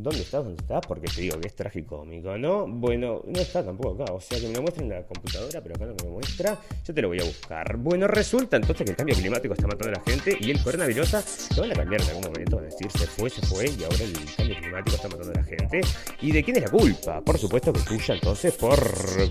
¿Dónde 0.00 0.20
estás? 0.20 0.44
¿Dónde 0.44 0.62
estás? 0.62 0.86
Porque 0.86 1.08
te 1.08 1.22
digo 1.22 1.40
que 1.40 1.48
es 1.48 1.56
tragicómico, 1.56 2.38
¿no? 2.38 2.68
Bueno, 2.68 3.22
no 3.26 3.40
está 3.40 3.64
tampoco 3.64 4.00
acá. 4.00 4.12
O 4.12 4.20
sea, 4.20 4.38
que 4.38 4.46
me 4.46 4.54
lo 4.54 4.62
muestra 4.62 4.84
en 4.84 4.90
la 4.90 5.02
computadora, 5.02 5.60
pero 5.60 5.74
acá 5.74 5.86
no 5.86 5.94
me 5.94 6.04
lo 6.04 6.10
muestra. 6.10 6.56
Yo 6.86 6.94
te 6.94 7.02
lo 7.02 7.08
voy 7.08 7.20
a 7.20 7.24
buscar. 7.24 7.76
Bueno, 7.78 8.06
resulta 8.06 8.56
entonces 8.56 8.84
que 8.84 8.90
el 8.92 8.96
cambio 8.96 9.16
climático 9.16 9.54
está 9.54 9.66
matando 9.66 9.88
a 9.88 9.98
la 9.98 10.12
gente 10.12 10.36
y 10.40 10.52
el 10.52 10.62
coronavirus 10.62 11.12
lo 11.56 11.62
van 11.62 11.72
a 11.72 11.74
cambiar 11.74 12.00
en 12.00 12.08
algún 12.08 12.24
momento. 12.24 12.56
Van 12.56 12.66
a 12.66 12.68
decir, 12.68 12.90
se 12.92 13.06
fue, 13.06 13.28
se 13.28 13.44
fue 13.44 13.64
y 13.64 13.82
ahora 13.82 14.04
el 14.04 14.12
cambio 14.36 14.56
climático 14.56 14.96
está 14.96 15.08
matando 15.08 15.32
a 15.32 15.34
la 15.34 15.44
gente. 15.44 15.80
¿Y 16.20 16.30
de 16.30 16.44
quién 16.44 16.56
es 16.58 16.62
la 16.62 16.70
culpa? 16.70 17.20
Por 17.20 17.36
supuesto 17.36 17.72
que 17.72 17.80
tuya, 17.80 18.14
entonces, 18.14 18.54
por 18.54 18.78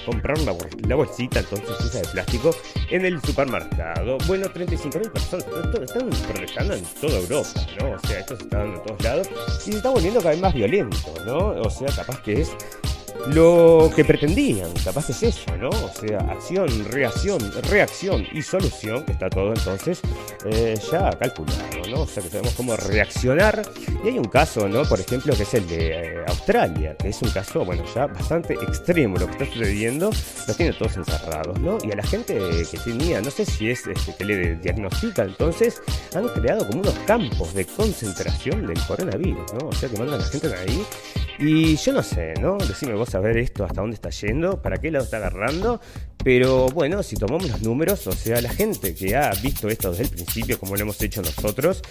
comprar 0.06 0.38
la, 0.40 0.54
la 0.86 0.96
bolsita, 0.96 1.40
entonces, 1.40 1.70
esa 1.80 2.02
de 2.02 2.08
plástico 2.10 2.52
en 2.92 3.06
el 3.06 3.22
supermercado. 3.22 4.18
Bueno, 4.28 4.48
35.000 4.48 5.12
personas 5.12 5.46
están 5.46 6.10
protestando 6.28 6.74
en 6.74 6.84
toda 7.00 7.20
Europa, 7.20 7.50
¿no? 7.80 7.92
O 7.92 8.00
sea, 8.00 8.20
esto 8.20 8.36
se 8.36 8.44
está 8.44 8.58
dando 8.58 8.76
en 8.76 8.84
todos 8.84 9.04
lados 9.04 9.30
y 9.66 9.72
se 9.72 9.78
está 9.78 9.90
volviendo 9.90 10.20
cada 10.20 10.32
vez 10.32 10.42
más 10.42 10.57
violento, 10.58 11.14
¿no? 11.24 11.50
O 11.62 11.70
sea, 11.70 11.88
capaz 11.96 12.20
que 12.22 12.42
es 12.42 12.52
lo 13.28 13.92
que 13.96 14.06
pretendían, 14.06 14.72
capaz 14.84 15.10
es 15.10 15.24
eso, 15.24 15.58
¿no? 15.58 15.70
O 15.70 15.92
sea, 15.94 16.20
acción, 16.32 16.68
reacción, 16.86 17.40
reacción 17.64 18.26
y 18.32 18.42
solución, 18.42 19.04
que 19.04 19.12
está 19.14 19.30
todo 19.30 19.54
entonces 19.54 20.00
eh, 20.46 20.76
ya 20.92 21.12
calculado, 21.12 21.88
¿no? 21.90 22.02
O 22.02 22.08
sea, 22.08 22.24
que 22.24 22.30
sabemos 22.30 22.54
cómo 22.54 22.76
reaccionar. 22.76 23.62
Y 24.04 24.10
hay 24.10 24.18
un 24.18 24.26
caso, 24.26 24.68
¿no? 24.70 24.84
Por 24.84 25.00
ejemplo, 25.00 25.36
que 25.36 25.44
es 25.44 25.54
el 25.54 25.68
de 25.68 25.92
eh, 25.92 26.26
Australia, 26.28 26.96
que 26.96 27.10
es 27.10 27.22
un 27.22 27.30
caso, 27.32 27.66
bueno, 27.66 27.84
ya 27.94 28.08
bastante 28.08 28.54
extremo 28.54 29.18
lo 29.18 29.26
que 29.26 29.32
está 29.34 29.46
sucediendo, 29.46 30.10
los 30.48 30.58
tiene 30.58 30.74
todos 30.74 30.98
encerrados, 30.98 31.60
¿no? 31.60 31.78
Y 31.84 31.92
a 31.92 31.96
la 31.96 32.04
gente 32.04 32.38
que 32.70 32.78
tenía, 32.78 33.22
no 33.22 33.32
sé 33.32 33.46
si 33.46 33.70
es 33.70 33.86
este, 33.88 34.16
que 34.16 34.26
le 34.26 34.56
diagnostica, 34.56 35.24
entonces 35.24 35.82
han 36.16 36.28
creado 36.30 36.66
como 36.68 36.82
unos 36.82 36.98
campos 37.06 37.54
de 37.54 37.66
concentración 37.66 38.66
del 38.68 38.80
coronavirus, 38.86 39.54
¿no? 39.54 39.68
O 39.68 39.74
sea, 39.74 39.90
que 39.90 39.98
mandan 39.98 40.22
a 40.22 40.24
la 40.24 40.30
gente 40.30 40.54
ahí 40.56 40.86
y 41.40 41.76
yo 41.76 41.94
no 41.94 42.02
sé, 42.02 42.34
¿no? 42.42 42.58
Decime 42.58 42.94
vos 42.94 43.07
a 43.16 43.20
ver 43.20 43.38
esto 43.38 43.64
hasta 43.64 43.82
dónde 43.82 43.96
está 43.96 44.10
yendo, 44.10 44.62
para 44.62 44.78
qué 44.78 44.92
lado 44.92 45.06
está 45.06 45.18
agarrando. 45.18 45.80
Pero 46.24 46.68
bueno, 46.68 47.04
si 47.04 47.16
tomamos 47.16 47.48
los 47.48 47.62
números, 47.62 48.06
o 48.08 48.12
sea, 48.12 48.42
la 48.42 48.50
gente 48.50 48.94
que 48.94 49.16
ha 49.16 49.32
visto 49.42 49.70
esto 49.70 49.92
desde 49.92 50.04
el 50.04 50.10
principio, 50.10 50.60
como 50.60 50.76
lo 50.76 50.82
hemos 50.82 51.02
hecho 51.02 51.22
nosotros, 51.22 51.82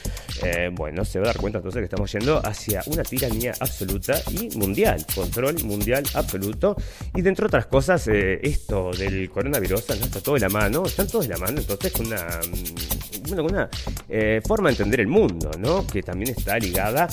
eh, 0.43 0.69
bueno, 0.73 1.05
se 1.05 1.19
va 1.19 1.25
a 1.25 1.29
dar 1.29 1.39
cuenta 1.39 1.59
entonces 1.59 1.81
que 1.81 1.85
estamos 1.85 2.13
yendo 2.13 2.45
hacia 2.45 2.83
una 2.87 3.03
tiranía 3.03 3.55
absoluta 3.59 4.21
y 4.33 4.55
mundial, 4.59 5.07
control 5.15 5.63
mundial 5.65 6.05
absoluto. 6.15 6.77
Y 7.15 7.23
dentro 7.23 7.45
de 7.45 7.49
otras 7.49 7.67
cosas, 7.67 8.09
eh, 8.09 8.41
esto 8.43 8.91
del 8.91 9.31
coronavirus 9.31 9.89
¿no? 9.89 9.95
está 10.05 10.21
todo 10.21 10.35
de 10.35 10.41
la 10.43 10.49
mano, 10.51 10.85
están 10.85 11.07
todos 11.07 11.29
de 11.29 11.35
la 11.35 11.41
mano, 11.41 11.61
entonces 11.61 11.93
con 11.93 12.07
una, 12.07 12.27
mm, 12.27 13.29
bueno, 13.29 13.45
una 13.45 13.71
eh, 14.09 14.43
forma 14.47 14.69
de 14.69 14.73
entender 14.75 15.01
el 15.01 15.09
mundo, 15.09 15.51
¿no? 15.59 15.87
Que 15.87 16.03
también 16.03 16.35
está 16.37 16.59
ligada 16.59 17.09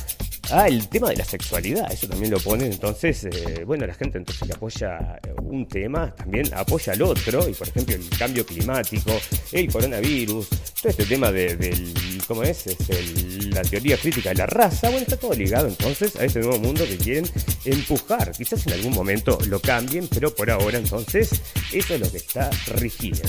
Ah, 0.51 0.67
el 0.67 0.87
tema 0.89 1.09
de 1.09 1.15
la 1.15 1.25
sexualidad, 1.25 1.91
eso 1.91 2.07
también 2.07 2.31
lo 2.31 2.39
ponen. 2.39 2.71
Entonces, 2.71 3.23
eh, 3.25 3.63
bueno, 3.65 3.87
la 3.87 3.93
gente 3.93 4.17
entonces 4.17 4.45
que 4.45 4.53
apoya 4.53 5.19
un 5.41 5.67
tema 5.67 6.13
también 6.13 6.53
apoya 6.53 6.93
al 6.93 7.01
otro. 7.01 7.47
Y 7.47 7.53
por 7.53 7.67
ejemplo, 7.67 7.95
el 7.95 8.09
cambio 8.17 8.45
climático, 8.45 9.11
el 9.51 9.71
coronavirus, 9.71 10.49
todo 10.49 10.89
este 10.89 11.05
tema 11.05 11.31
de, 11.31 11.93
¿cómo 12.27 12.43
es? 12.43 12.67
es 12.67 13.45
la 13.53 13.61
teoría 13.61 13.97
crítica 13.97 14.29
de 14.29 14.35
la 14.35 14.45
raza. 14.45 14.89
Bueno, 14.89 15.03
está 15.03 15.17
todo 15.17 15.33
ligado 15.33 15.67
entonces 15.67 16.15
a 16.17 16.25
este 16.25 16.39
nuevo 16.39 16.59
mundo 16.59 16.85
que 16.85 16.97
quieren 16.97 17.25
empujar. 17.63 18.31
Quizás 18.31 18.67
en 18.67 18.73
algún 18.73 18.93
momento 18.93 19.37
lo 19.47 19.59
cambien, 19.59 20.07
pero 20.09 20.35
por 20.35 20.51
ahora 20.51 20.77
entonces 20.77 21.41
eso 21.71 21.93
es 21.95 21.99
lo 21.99 22.11
que 22.11 22.17
está 22.17 22.49
rigiendo. 22.75 23.23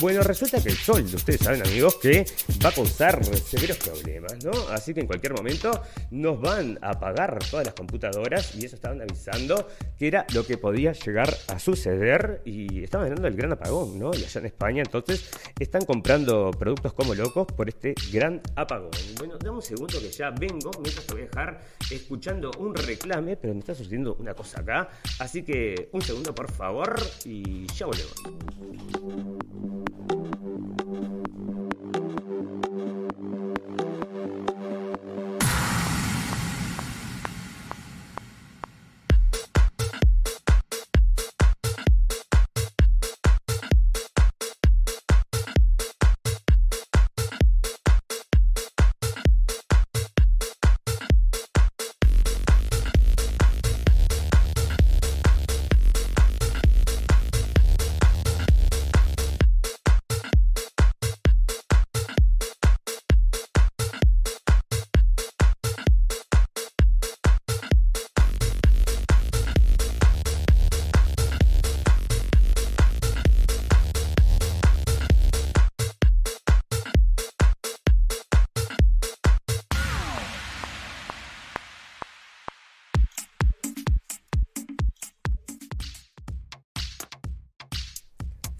Bueno, 0.00 0.22
resulta 0.22 0.62
que 0.62 0.68
el 0.68 0.76
sol, 0.76 1.02
ustedes 1.02 1.40
saben 1.40 1.62
amigos, 1.66 1.96
que 1.96 2.26
va 2.64 2.68
a 2.68 2.72
causar 2.72 3.24
severos 3.24 3.78
problemas, 3.78 4.44
¿no? 4.44 4.52
Así 4.70 4.92
que 4.92 5.00
en 5.00 5.06
cualquier 5.06 5.32
momento 5.32 5.70
nos 6.10 6.40
van 6.40 6.67
a 6.82 6.90
apagar 6.90 7.38
todas 7.50 7.64
las 7.64 7.74
computadoras 7.74 8.54
y 8.56 8.64
eso 8.66 8.76
estaban 8.76 9.00
avisando 9.00 9.68
que 9.98 10.08
era 10.08 10.26
lo 10.34 10.44
que 10.44 10.58
podía 10.58 10.92
llegar 10.92 11.34
a 11.48 11.58
suceder 11.58 12.42
y 12.44 12.82
estaban 12.84 13.06
hablando 13.06 13.28
del 13.28 13.36
gran 13.36 13.52
apagón, 13.52 13.98
¿no? 13.98 14.10
Y 14.12 14.24
allá 14.24 14.40
en 14.40 14.46
España 14.46 14.82
entonces 14.84 15.30
están 15.58 15.84
comprando 15.84 16.50
productos 16.50 16.92
como 16.92 17.14
locos 17.14 17.46
por 17.46 17.68
este 17.68 17.94
gran 18.12 18.40
apagón. 18.56 18.90
Bueno, 19.18 19.38
dame 19.38 19.56
un 19.56 19.62
segundo 19.62 19.98
que 20.00 20.10
ya 20.10 20.30
vengo, 20.30 20.70
mientras 20.82 21.06
te 21.06 21.14
voy 21.14 21.22
a 21.22 21.26
dejar 21.26 21.60
escuchando 21.90 22.50
un 22.58 22.74
reclame, 22.74 23.36
pero 23.36 23.54
me 23.54 23.60
está 23.60 23.74
sucediendo 23.74 24.16
una 24.18 24.34
cosa 24.34 24.60
acá, 24.60 24.88
así 25.18 25.42
que 25.42 25.88
un 25.92 26.02
segundo 26.02 26.34
por 26.34 26.50
favor 26.50 26.96
y 27.24 27.66
ya 27.74 27.86
volvemos. 27.86 28.14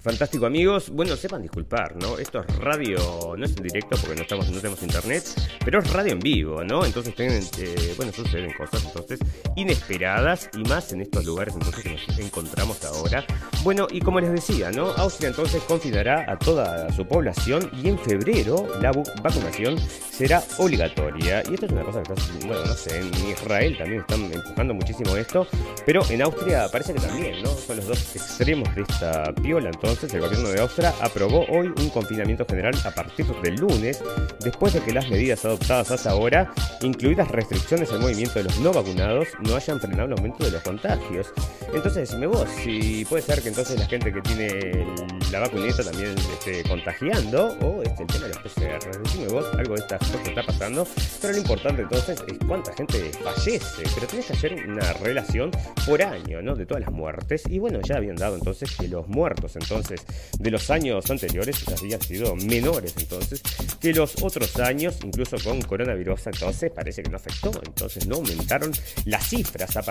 Fantástico 0.09 0.47
amigos, 0.47 0.89
bueno 0.89 1.15
sepan 1.15 1.43
disculpar, 1.43 1.95
¿no? 1.95 2.17
Esto 2.17 2.39
es 2.39 2.55
radio, 2.57 3.35
no 3.37 3.45
es 3.45 3.55
en 3.55 3.61
directo 3.61 3.95
porque 4.01 4.15
no 4.15 4.23
estamos, 4.23 4.49
no 4.49 4.57
tenemos 4.59 4.81
internet, 4.81 5.23
pero 5.63 5.77
es 5.77 5.93
radio 5.93 6.13
en 6.13 6.19
vivo, 6.19 6.63
¿no? 6.63 6.83
Entonces 6.83 7.13
tienen, 7.13 7.43
eh, 7.59 7.93
bueno, 7.95 8.11
suceden 8.11 8.51
cosas 8.53 8.83
entonces 8.85 9.19
inesperadas 9.55 10.49
y 10.57 10.63
más 10.63 10.91
en 10.93 11.01
estos 11.01 11.23
lugares 11.25 11.53
entonces 11.53 11.83
que 11.83 11.91
nos 11.91 12.17
encontramos 12.17 12.83
ahora. 12.85 13.23
Bueno, 13.63 13.87
y 13.91 13.99
como 13.99 14.21
les 14.21 14.31
decía, 14.31 14.71
¿no? 14.71 14.87
Austria 14.91 15.29
entonces 15.29 15.61
confinará 15.63 16.25
a 16.31 16.39
toda 16.39 16.91
su 16.93 17.05
población 17.05 17.69
y 17.83 17.89
en 17.89 17.99
febrero 17.99 18.65
la 18.81 18.91
vacunación 19.21 19.77
será 20.11 20.41
obligatoria. 20.57 21.43
Y 21.49 21.53
esto 21.55 21.65
es 21.65 21.71
una 21.73 21.83
cosa 21.83 22.01
que 22.01 22.13
está, 22.13 22.47
bueno, 22.47 22.65
no 22.65 22.73
sé, 22.73 22.99
en 22.99 23.13
Israel 23.27 23.77
también 23.77 24.01
están 24.01 24.23
empujando 24.31 24.73
muchísimo 24.73 25.15
esto, 25.17 25.45
pero 25.85 26.01
en 26.09 26.21
Austria 26.21 26.67
parece 26.71 26.93
que 26.93 27.01
también, 27.01 27.43
¿no? 27.43 27.49
Son 27.49 27.75
los 27.77 27.87
dos 27.87 28.15
extremos 28.15 28.73
de 28.75 28.81
esta 28.81 29.33
piola 29.33 29.69
entonces 29.69 30.13
el 30.13 30.21
gobierno 30.21 30.49
de 30.49 30.61
Austria 30.61 30.93
aprobó 31.01 31.45
hoy 31.49 31.67
un 31.67 31.89
confinamiento 31.89 32.45
general 32.45 32.73
a 32.85 32.91
partir 32.91 33.25
del 33.43 33.55
lunes, 33.55 34.01
después 34.39 34.73
de 34.73 34.81
que 34.81 34.93
las 34.93 35.09
medidas 35.09 35.43
adoptadas 35.43 35.91
hasta 35.91 36.11
ahora, 36.11 36.53
incluidas 36.81 37.27
restricciones 37.29 37.91
al 37.91 37.99
movimiento 37.99 38.35
de 38.35 38.43
los 38.43 38.57
no 38.59 38.71
vacunados, 38.71 39.27
no 39.41 39.55
hayan 39.55 39.79
frenado 39.79 40.05
el 40.05 40.13
aumento 40.13 40.45
de 40.45 40.51
los 40.51 40.61
contagios. 40.63 41.33
Entonces, 41.73 42.09
decime 42.09 42.27
vos, 42.27 42.47
si 42.63 43.05
puede 43.05 43.21
ser 43.21 43.41
que 43.41 43.48
entonces 43.49 43.79
la 43.79 43.87
gente 43.87 44.13
que 44.13 44.21
tiene 44.21 44.85
la 45.31 45.39
vacuneta 45.39 45.83
también 45.83 46.15
esté 46.17 46.63
contagiando, 46.63 47.57
o 47.61 47.83
este, 47.83 48.03
el 48.03 48.07
tema 48.07 48.27
de 48.27 48.29
los 48.29 48.37
PCR. 48.39 49.01
Decime 49.03 49.27
vos, 49.27 49.45
algo 49.57 49.75
de 49.75 49.81
estas 49.81 49.99
cosas 49.99 50.27
está 50.27 50.43
pasando, 50.43 50.87
pero 51.21 51.33
lo 51.33 51.39
importante 51.39 51.81
entonces 51.81 52.23
es 52.27 52.37
cuánta 52.47 52.73
gente 52.73 53.11
fallece, 53.23 53.83
pero 53.95 54.07
tenés 54.07 54.25
que 54.27 54.33
hacer 54.33 54.53
una 54.67 54.93
relación 54.93 55.51
por 55.85 56.01
año, 56.01 56.41
¿no? 56.41 56.55
De 56.55 56.65
todas 56.65 56.81
las 56.81 56.91
muertes, 56.91 57.43
y 57.49 57.59
bueno, 57.59 57.79
ya 57.81 57.97
habían 57.97 58.15
dado 58.15 58.35
entonces 58.35 58.75
que 58.75 58.87
los 58.87 59.07
muertos 59.07 59.55
entonces 59.55 60.05
de 60.37 60.51
los 60.51 60.69
años 60.69 61.09
anteriores 61.09 61.63
habían 61.67 62.01
sido 62.01 62.35
menores 62.35 62.95
entonces 62.97 63.41
que 63.79 63.93
los 63.93 64.21
otros 64.21 64.57
años, 64.59 64.97
incluso 65.03 65.37
con 65.43 65.61
coronavirus, 65.61 66.27
entonces 66.27 66.71
parece 66.71 67.03
que 67.03 67.09
no 67.09 67.17
afectó, 67.17 67.51
entonces 67.65 68.07
no 68.07 68.15
aumentaron 68.15 68.71
las 69.05 69.27
cifras 69.27 69.75
a, 69.77 69.83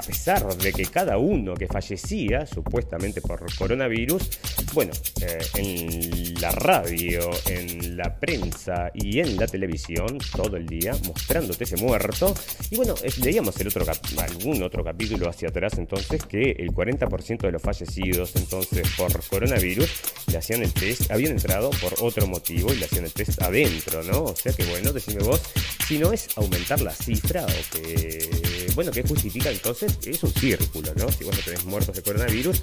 pesar 0.00 0.46
de 0.56 0.72
que 0.72 0.86
cada 0.86 1.18
uno 1.18 1.54
que 1.54 1.66
fallecía 1.66 2.46
supuestamente 2.46 2.85
por 3.22 3.54
coronavirus, 3.56 4.22
bueno, 4.72 4.92
eh, 5.20 5.38
en 5.54 6.34
la 6.40 6.50
radio, 6.52 7.30
en 7.46 7.96
la 7.96 8.18
prensa 8.18 8.90
y 8.94 9.20
en 9.20 9.36
la 9.36 9.46
televisión 9.46 10.18
todo 10.34 10.56
el 10.56 10.66
día 10.66 10.92
mostrándote 11.04 11.64
ese 11.64 11.76
muerto 11.76 12.34
y 12.70 12.76
bueno, 12.76 12.94
leíamos 13.22 13.58
el 13.60 13.68
otro 13.68 13.84
algún 14.18 14.62
otro 14.62 14.84
capítulo 14.84 15.28
hacia 15.28 15.48
atrás 15.48 15.74
entonces 15.78 16.24
que 16.24 16.52
el 16.52 16.72
40% 16.72 17.38
de 17.42 17.52
los 17.52 17.62
fallecidos 17.62 18.34
entonces 18.36 18.88
por 18.96 19.24
coronavirus, 19.26 19.88
le 20.28 20.38
hacían 20.38 20.62
el 20.62 20.72
test, 20.72 21.10
habían 21.10 21.32
entrado 21.32 21.70
por 21.70 21.94
otro 22.00 22.26
motivo 22.26 22.72
y 22.72 22.76
le 22.76 22.86
hacían 22.86 23.04
el 23.04 23.12
test 23.12 23.40
adentro, 23.42 24.02
¿no? 24.02 24.24
O 24.24 24.36
sea 24.36 24.52
que 24.52 24.64
bueno, 24.66 24.92
decime 24.92 25.22
vos, 25.22 25.40
si 25.86 25.98
no 25.98 26.12
es 26.12 26.28
aumentar 26.36 26.80
la 26.80 26.92
cifra 26.92 27.44
o 27.44 27.76
que, 27.76 28.28
bueno, 28.74 28.90
que 28.90 29.02
justifica 29.02 29.50
entonces, 29.50 29.98
es 30.06 30.22
un 30.22 30.32
círculo, 30.32 30.92
¿no? 30.96 31.10
Si 31.10 31.24
vos 31.24 31.38
tenés 31.44 31.64
muertos 31.64 31.94
de 31.94 32.02
coronavirus, 32.02 32.62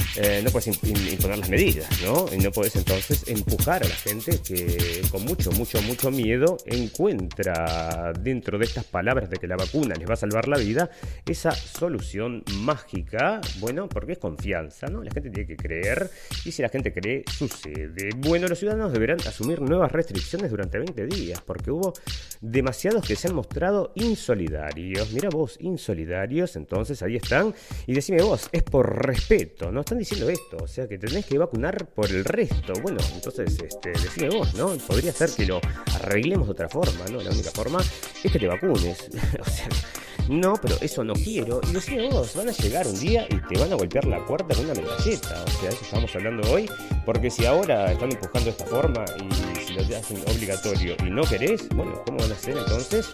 eh, 0.17 0.41
no 0.43 0.51
puedes 0.51 0.67
imponer 0.67 1.37
las 1.39 1.49
medidas, 1.49 1.89
¿no? 2.01 2.25
Y 2.33 2.37
no 2.37 2.51
puedes 2.51 2.75
entonces 2.75 3.23
empujar 3.27 3.83
a 3.83 3.87
la 3.87 3.95
gente 3.95 4.39
que 4.39 5.01
con 5.09 5.23
mucho, 5.23 5.51
mucho, 5.51 5.81
mucho 5.83 6.11
miedo 6.11 6.57
encuentra 6.65 8.11
dentro 8.19 8.57
de 8.57 8.65
estas 8.65 8.83
palabras 8.83 9.29
de 9.29 9.37
que 9.37 9.47
la 9.47 9.55
vacuna 9.55 9.95
les 9.95 10.09
va 10.09 10.13
a 10.13 10.17
salvar 10.17 10.47
la 10.47 10.57
vida 10.57 10.89
esa 11.25 11.51
solución 11.51 12.43
mágica, 12.59 13.39
bueno, 13.59 13.87
porque 13.87 14.13
es 14.13 14.17
confianza, 14.17 14.87
¿no? 14.87 15.01
La 15.01 15.11
gente 15.11 15.29
tiene 15.29 15.47
que 15.47 15.55
creer 15.55 16.09
y 16.43 16.51
si 16.51 16.61
la 16.61 16.69
gente 16.69 16.91
cree, 16.91 17.23
sucede. 17.31 18.09
Bueno, 18.17 18.47
los 18.47 18.59
ciudadanos 18.59 18.91
deberán 18.91 19.19
asumir 19.21 19.61
nuevas 19.61 19.91
restricciones 19.91 20.51
durante 20.51 20.77
20 20.77 21.05
días 21.07 21.41
porque 21.45 21.71
hubo 21.71 21.93
demasiados 22.41 23.07
que 23.07 23.15
se 23.15 23.29
han 23.29 23.35
mostrado 23.35 23.93
insolidarios. 23.95 25.13
Mira 25.13 25.29
vos, 25.29 25.57
insolidarios, 25.61 26.55
entonces 26.55 27.01
ahí 27.01 27.15
están. 27.15 27.53
Y 27.87 27.93
decime 27.93 28.21
vos, 28.21 28.49
es 28.51 28.63
por 28.63 29.05
respeto, 29.05 29.71
¿no? 29.71 29.81
Están 29.81 30.00
diciendo 30.01 30.29
esto, 30.29 30.57
o 30.61 30.67
sea 30.67 30.87
que 30.87 30.97
tenés 30.97 31.25
que 31.25 31.37
vacunar 31.37 31.87
por 31.87 32.09
el 32.09 32.25
resto. 32.25 32.73
Bueno, 32.81 32.99
entonces, 33.13 33.57
este, 33.61 33.91
decime 33.91 34.29
vos, 34.29 34.53
¿no? 34.55 34.75
Podría 34.77 35.13
ser 35.13 35.29
que 35.31 35.45
lo 35.45 35.61
arreglemos 35.95 36.47
de 36.47 36.51
otra 36.53 36.69
forma, 36.69 37.05
¿no? 37.11 37.21
La 37.21 37.29
única 37.29 37.51
forma 37.51 37.79
es 38.23 38.31
que 38.31 38.39
te 38.39 38.47
vacunes. 38.47 39.09
o 39.39 39.49
sea, 39.49 39.69
no, 40.29 40.53
pero 40.61 40.75
eso 40.81 41.03
no 41.03 41.13
quiero. 41.13 41.61
Y 41.69 41.73
decime 41.73 42.09
vos, 42.09 42.35
van 42.35 42.49
a 42.49 42.51
llegar 42.51 42.87
un 42.87 42.99
día 42.99 43.27
y 43.29 43.37
te 43.47 43.59
van 43.59 43.71
a 43.73 43.75
golpear 43.75 44.05
la 44.05 44.25
puerta 44.25 44.55
con 44.55 44.65
una 44.65 44.73
medalleta. 44.73 45.43
O 45.45 45.51
sea, 45.59 45.69
eso 45.69 45.83
estamos 45.83 46.15
hablando 46.15 46.51
hoy. 46.51 46.69
Porque 47.05 47.29
si 47.29 47.45
ahora 47.45 47.91
están 47.91 48.11
empujando 48.11 48.45
de 48.45 48.51
esta 48.51 48.65
forma 48.65 49.05
y 49.17 49.59
si 49.59 49.73
lo 49.73 49.81
hacen 49.97 50.21
obligatorio 50.27 50.95
y 51.05 51.09
no 51.09 51.23
querés, 51.23 51.67
bueno, 51.69 52.01
¿cómo 52.05 52.19
van 52.19 52.31
a 52.31 52.35
hacer 52.35 52.57
entonces? 52.57 53.09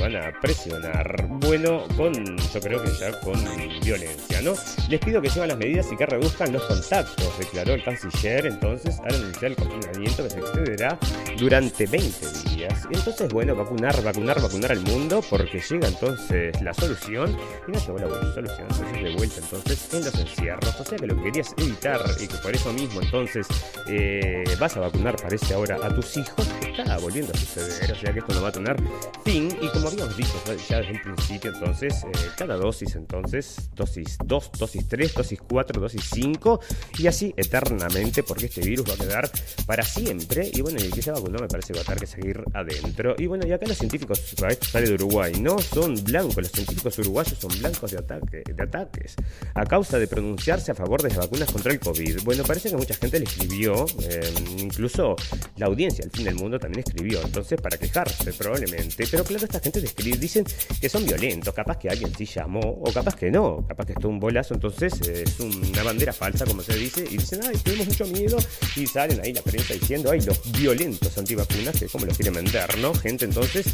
Van 0.00 0.16
a 0.16 0.32
presionar. 0.40 1.26
Bueno, 1.28 1.84
con, 1.96 2.12
yo 2.14 2.60
creo 2.60 2.82
que 2.82 2.90
ya 3.00 3.18
con 3.20 3.34
violencia, 3.82 4.42
¿no? 4.42 4.54
Les 4.88 5.00
pido 5.00 5.20
que 5.20 5.28
lleven 5.28 5.48
las 5.48 5.58
medidas 5.58 5.86
y 5.90 5.96
que 5.96 6.06
reduzcan 6.06 6.52
los 6.52 6.62
contactos, 6.64 7.38
declaró 7.38 7.74
el 7.74 7.82
canciller 7.82 8.46
entonces 8.46 8.98
al 9.00 9.14
anunciar 9.14 9.52
el 9.52 9.56
confinamiento 9.56 10.24
que 10.24 10.30
se 10.30 10.38
extenderá 10.38 10.98
durante 11.38 11.86
20 11.86 12.26
días. 12.50 12.86
Entonces, 12.90 13.32
bueno, 13.32 13.54
vacunar, 13.54 14.02
vacunar, 14.02 14.40
vacunar 14.40 14.72
al 14.72 14.80
mundo 14.80 15.22
porque 15.28 15.60
llega 15.60 15.88
entonces 15.88 16.60
la 16.62 16.74
solución 16.74 17.36
y 17.66 17.72
no 17.72 17.78
llegó 17.78 17.98
la 17.98 18.34
solución, 18.34 18.66
entonces 18.70 19.02
de 19.02 19.14
vuelta 19.16 19.36
entonces 19.38 19.94
en 19.94 20.04
los 20.04 20.14
encierros. 20.14 20.80
O 20.80 20.84
sea 20.84 20.98
que 20.98 21.06
lo 21.06 21.16
que 21.16 21.22
querías 21.24 21.54
evitar 21.56 22.00
y 22.20 22.26
que 22.26 22.36
por 22.36 22.54
eso 22.54 22.72
mismo 22.72 23.00
entonces 23.00 23.46
eh, 23.88 24.44
vas 24.58 24.76
a 24.76 24.80
vacunar, 24.80 25.16
parece 25.16 25.54
ahora, 25.54 25.78
a 25.82 25.94
tus 25.94 26.16
hijos, 26.16 26.48
está 26.62 26.98
volviendo 26.98 27.32
a 27.32 27.36
suceder. 27.36 27.92
O 27.92 27.94
sea 27.94 28.12
que 28.12 28.18
esto 28.20 28.34
no 28.34 28.42
va 28.42 28.48
a 28.48 28.52
tener 28.52 28.76
fin 29.24 29.56
y 29.60 29.68
como 29.68 29.85
habíamos 29.88 30.16
dicho 30.16 30.32
ya 30.68 30.78
desde 30.78 30.92
el 30.92 31.00
principio, 31.02 31.52
entonces, 31.52 32.04
eh, 32.04 32.30
cada 32.36 32.56
dosis, 32.56 32.94
entonces, 32.96 33.70
dosis 33.74 34.16
2, 34.24 34.50
dosis 34.58 34.88
3, 34.88 35.14
dosis 35.14 35.40
4, 35.48 35.80
dosis 35.80 36.02
5, 36.12 36.60
y 36.98 37.06
así 37.06 37.34
eternamente, 37.36 38.22
porque 38.22 38.46
este 38.46 38.60
virus 38.60 38.88
va 38.88 38.94
a 38.94 38.96
quedar 38.96 39.30
para 39.66 39.82
siempre. 39.82 40.50
Y 40.52 40.60
bueno, 40.62 40.78
y 40.80 40.86
el 40.86 40.92
que 40.92 41.02
se 41.02 41.10
vacunó 41.10 41.38
me 41.38 41.48
parece 41.48 41.72
que 41.72 41.78
va 41.78 41.82
a 41.82 41.84
tener 41.84 42.00
que 42.00 42.06
seguir 42.06 42.42
adentro. 42.52 43.14
Y 43.18 43.26
bueno, 43.26 43.46
y 43.46 43.52
acá 43.52 43.66
los 43.66 43.78
científicos, 43.78 44.20
esto 44.32 44.66
sale 44.66 44.88
de 44.88 44.94
Uruguay, 44.94 45.32
no 45.40 45.58
son 45.58 45.94
blancos, 46.04 46.36
los 46.36 46.52
científicos 46.52 46.98
uruguayos 46.98 47.38
son 47.38 47.58
blancos 47.58 47.90
de, 47.90 47.98
ataque, 47.98 48.42
de 48.46 48.62
ataques, 48.62 49.14
a 49.54 49.64
causa 49.64 49.98
de 49.98 50.06
pronunciarse 50.06 50.72
a 50.72 50.74
favor 50.74 51.02
de 51.02 51.08
las 51.08 51.18
vacunas 51.18 51.50
contra 51.50 51.72
el 51.72 51.80
COVID. 51.80 52.22
Bueno, 52.24 52.44
parece 52.44 52.70
que 52.70 52.76
mucha 52.76 52.94
gente 52.94 53.18
le 53.18 53.24
escribió, 53.24 53.86
eh, 54.02 54.32
incluso 54.58 55.16
la 55.56 55.66
audiencia 55.66 56.04
al 56.04 56.10
fin 56.10 56.24
del 56.24 56.34
mundo 56.34 56.58
también 56.58 56.84
escribió, 56.86 57.20
entonces 57.22 57.60
para 57.60 57.78
quejarse 57.78 58.32
probablemente. 58.32 59.06
Pero 59.10 59.24
claro, 59.24 59.44
esta 59.44 59.60
gente 59.60 59.75
dicen 59.80 60.44
que 60.80 60.88
son 60.88 61.04
violentos, 61.04 61.54
capaz 61.54 61.78
que 61.78 61.88
alguien 61.88 62.12
sí 62.16 62.26
llamó, 62.26 62.60
o 62.60 62.92
capaz 62.92 63.14
que 63.14 63.30
no, 63.30 63.64
capaz 63.66 63.86
que 63.86 63.92
esto 63.92 64.08
es 64.08 64.12
un 64.12 64.20
bolazo, 64.20 64.54
entonces 64.54 64.92
eh, 65.08 65.24
es 65.26 65.40
una 65.40 65.82
bandera 65.82 66.12
falsa, 66.12 66.44
como 66.44 66.62
se 66.62 66.74
dice, 66.76 67.04
y 67.10 67.16
dicen, 67.16 67.40
ay, 67.44 67.56
tenemos 67.62 67.86
mucho 67.88 68.06
miedo, 68.06 68.38
y 68.76 68.86
salen 68.86 69.20
ahí 69.20 69.32
la 69.32 69.42
prensa 69.42 69.74
diciendo, 69.74 70.10
ay, 70.10 70.20
los 70.20 70.40
violentos 70.52 71.16
antivacunas, 71.18 71.78
que 71.78 71.86
es 71.86 71.92
como 71.92 72.06
los 72.06 72.16
quieren 72.16 72.34
vender, 72.34 72.78
¿no? 72.78 72.94
Gente 72.94 73.24
entonces 73.24 73.66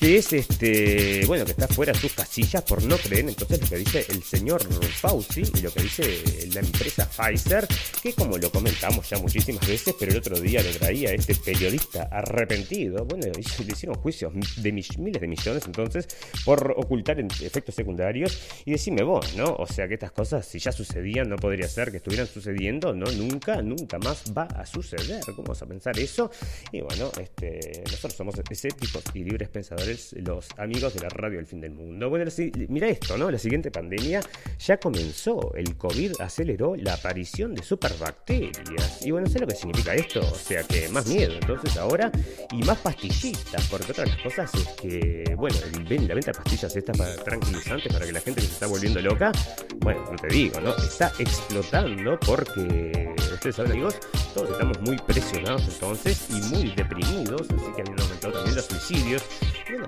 que 0.00 0.16
es 0.16 0.32
este, 0.32 1.26
bueno, 1.26 1.44
que 1.44 1.50
está 1.50 1.68
fuera 1.68 1.92
de 1.92 1.98
sus 1.98 2.14
casillas 2.14 2.62
por 2.62 2.82
no 2.82 2.96
creer 2.96 3.28
entonces 3.28 3.60
lo 3.60 3.68
que 3.68 3.76
dice 3.76 4.06
el 4.08 4.22
señor 4.22 4.62
Fauci 4.62 5.42
y 5.42 5.60
lo 5.60 5.70
que 5.70 5.82
dice 5.82 6.48
la 6.54 6.60
empresa 6.60 7.06
Pfizer, 7.06 7.68
que 8.02 8.14
como 8.14 8.38
lo 8.38 8.50
comentamos 8.50 9.10
ya 9.10 9.18
muchísimas 9.18 9.66
veces, 9.68 9.94
pero 9.98 10.12
el 10.12 10.18
otro 10.18 10.40
día 10.40 10.62
lo 10.62 10.70
traía 10.70 11.12
este 11.12 11.34
periodista 11.34 12.08
arrepentido, 12.10 13.04
bueno, 13.04 13.26
le 13.26 13.72
hicieron 13.72 13.94
juicios 13.96 14.32
de 14.56 14.72
miles 14.72 15.20
de 15.20 15.28
millones 15.28 15.64
entonces 15.66 16.08
por 16.46 16.74
ocultar 16.78 17.20
efectos 17.20 17.74
secundarios 17.74 18.40
y 18.64 18.70
decime 18.70 19.02
vos, 19.02 19.34
¿no? 19.36 19.54
O 19.58 19.66
sea 19.66 19.86
que 19.86 19.94
estas 19.94 20.12
cosas 20.12 20.46
si 20.46 20.58
ya 20.58 20.72
sucedían 20.72 21.28
no 21.28 21.36
podría 21.36 21.68
ser 21.68 21.90
que 21.90 21.98
estuvieran 21.98 22.26
sucediendo, 22.26 22.94
¿no? 22.94 23.04
Nunca, 23.12 23.60
nunca 23.60 23.98
más 23.98 24.24
va 24.36 24.44
a 24.44 24.64
suceder, 24.64 25.20
¿cómo 25.36 25.48
vas 25.48 25.60
a 25.60 25.66
pensar 25.66 25.98
eso? 25.98 26.30
Y 26.72 26.80
bueno, 26.80 27.12
este, 27.20 27.82
nosotros 27.84 28.14
somos 28.14 28.34
escépticos 28.50 29.04
y 29.12 29.24
libres 29.24 29.50
pensadores 29.50 29.89
los 30.12 30.48
amigos 30.56 30.94
de 30.94 31.00
la 31.00 31.08
radio 31.08 31.38
del 31.38 31.46
fin 31.46 31.60
del 31.60 31.72
mundo. 31.72 32.08
Bueno, 32.08 32.30
mira 32.68 32.88
esto, 32.88 33.16
¿no? 33.16 33.30
La 33.30 33.38
siguiente 33.38 33.70
pandemia 33.70 34.20
ya 34.58 34.78
comenzó. 34.78 35.54
El 35.54 35.76
COVID 35.76 36.20
aceleró 36.20 36.76
la 36.76 36.94
aparición 36.94 37.54
de 37.54 37.62
superbacterias. 37.62 39.04
Y 39.04 39.10
bueno, 39.10 39.28
sé 39.28 39.38
lo 39.38 39.46
que 39.46 39.54
significa 39.54 39.94
esto. 39.94 40.20
O 40.20 40.34
sea 40.34 40.62
que 40.62 40.88
más 40.88 41.06
miedo 41.06 41.34
entonces 41.34 41.76
ahora 41.76 42.10
y 42.52 42.62
más 42.62 42.78
pastillitas. 42.78 43.66
Porque 43.68 43.92
otra 43.92 44.04
de 44.04 44.10
las 44.10 44.20
cosas 44.20 44.54
es 44.54 44.68
que, 44.80 45.34
bueno, 45.36 45.56
la 45.88 46.14
venta 46.14 46.32
de 46.32 46.38
pastillas 46.38 46.74
estas 46.76 46.96
para 46.96 47.16
tranquilizantes 47.16 47.92
para 47.92 48.06
que 48.06 48.12
la 48.12 48.20
gente 48.20 48.40
que 48.40 48.46
se 48.46 48.52
está 48.52 48.66
volviendo 48.66 49.00
loca, 49.00 49.32
bueno, 49.78 50.04
no 50.10 50.16
te 50.16 50.28
digo, 50.28 50.60
¿no? 50.60 50.76
Está 50.76 51.12
explotando 51.18 52.18
porque, 52.20 53.14
ustedes 53.32 53.56
saben 53.56 53.72
amigos, 53.72 53.98
todos 54.34 54.50
estamos 54.50 54.80
muy 54.82 54.96
presionados 54.98 55.62
entonces 55.68 56.26
y 56.30 56.40
muy 56.54 56.70
deprimidos. 56.74 57.42
Así 57.50 57.72
que 57.74 57.82
han 57.82 58.00
aumentado 58.00 58.32
también 58.34 58.56
los 58.56 58.64
suicidios 58.66 59.22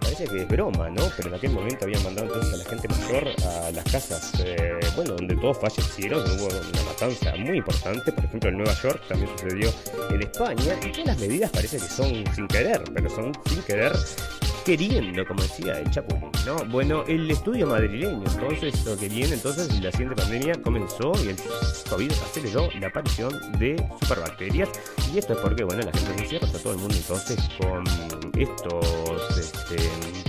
parece 0.00 0.24
que 0.24 0.42
es 0.42 0.48
broma, 0.48 0.90
¿no? 0.90 1.02
Pero 1.16 1.28
en 1.28 1.34
aquel 1.34 1.50
momento 1.52 1.84
habían 1.84 2.02
mandado 2.02 2.26
entonces 2.28 2.54
a 2.54 2.56
la 2.56 2.64
gente 2.64 2.88
mayor 2.88 3.28
a 3.46 3.70
las 3.70 3.84
casas, 3.84 4.32
eh, 4.44 4.80
bueno, 4.96 5.14
donde 5.14 5.36
todos 5.36 5.58
fallecieron, 5.58 6.20
hubo 6.20 6.46
una 6.46 6.82
matanza 6.84 7.34
muy 7.36 7.58
importante, 7.58 8.12
por 8.12 8.24
ejemplo 8.24 8.50
en 8.50 8.56
Nueva 8.58 8.74
York 8.82 9.02
también 9.08 9.30
sucedió 9.38 9.72
en 10.10 10.22
España, 10.22 10.78
y 10.84 10.90
todas 10.90 11.06
las 11.06 11.18
medidas 11.18 11.50
parece 11.50 11.78
que 11.78 11.84
son 11.84 12.24
sin 12.34 12.46
querer, 12.48 12.82
pero 12.94 13.10
son 13.10 13.32
sin 13.48 13.62
querer 13.62 13.92
queriendo, 14.64 15.26
como 15.26 15.42
decía 15.42 15.78
el 15.78 15.90
Chapulín, 15.90 16.30
¿no? 16.46 16.56
Bueno, 16.66 17.04
el 17.08 17.30
estudio 17.30 17.66
madrileño, 17.66 18.22
entonces, 18.24 18.84
lo 18.84 18.96
que 18.96 19.08
viene, 19.08 19.34
entonces, 19.34 19.68
la 19.80 19.90
siguiente 19.90 20.16
pandemia 20.16 20.54
comenzó 20.62 21.12
y 21.24 21.30
el 21.30 21.36
COVID 21.88 22.12
aceleró 22.12 22.68
la 22.80 22.86
aparición 22.88 23.32
de 23.58 23.76
superbacterias. 24.00 24.68
Y 25.12 25.18
esto 25.18 25.34
es 25.34 25.40
porque, 25.40 25.62
bueno, 25.62 25.82
la 25.82 25.92
gente 25.92 26.14
se 26.14 26.22
encierra, 26.22 26.46
está 26.46 26.58
todo 26.58 26.72
el 26.72 26.78
mundo 26.78 26.94
entonces 26.96 27.38
con 27.58 27.84
estos 28.40 29.38
este, 29.38 29.76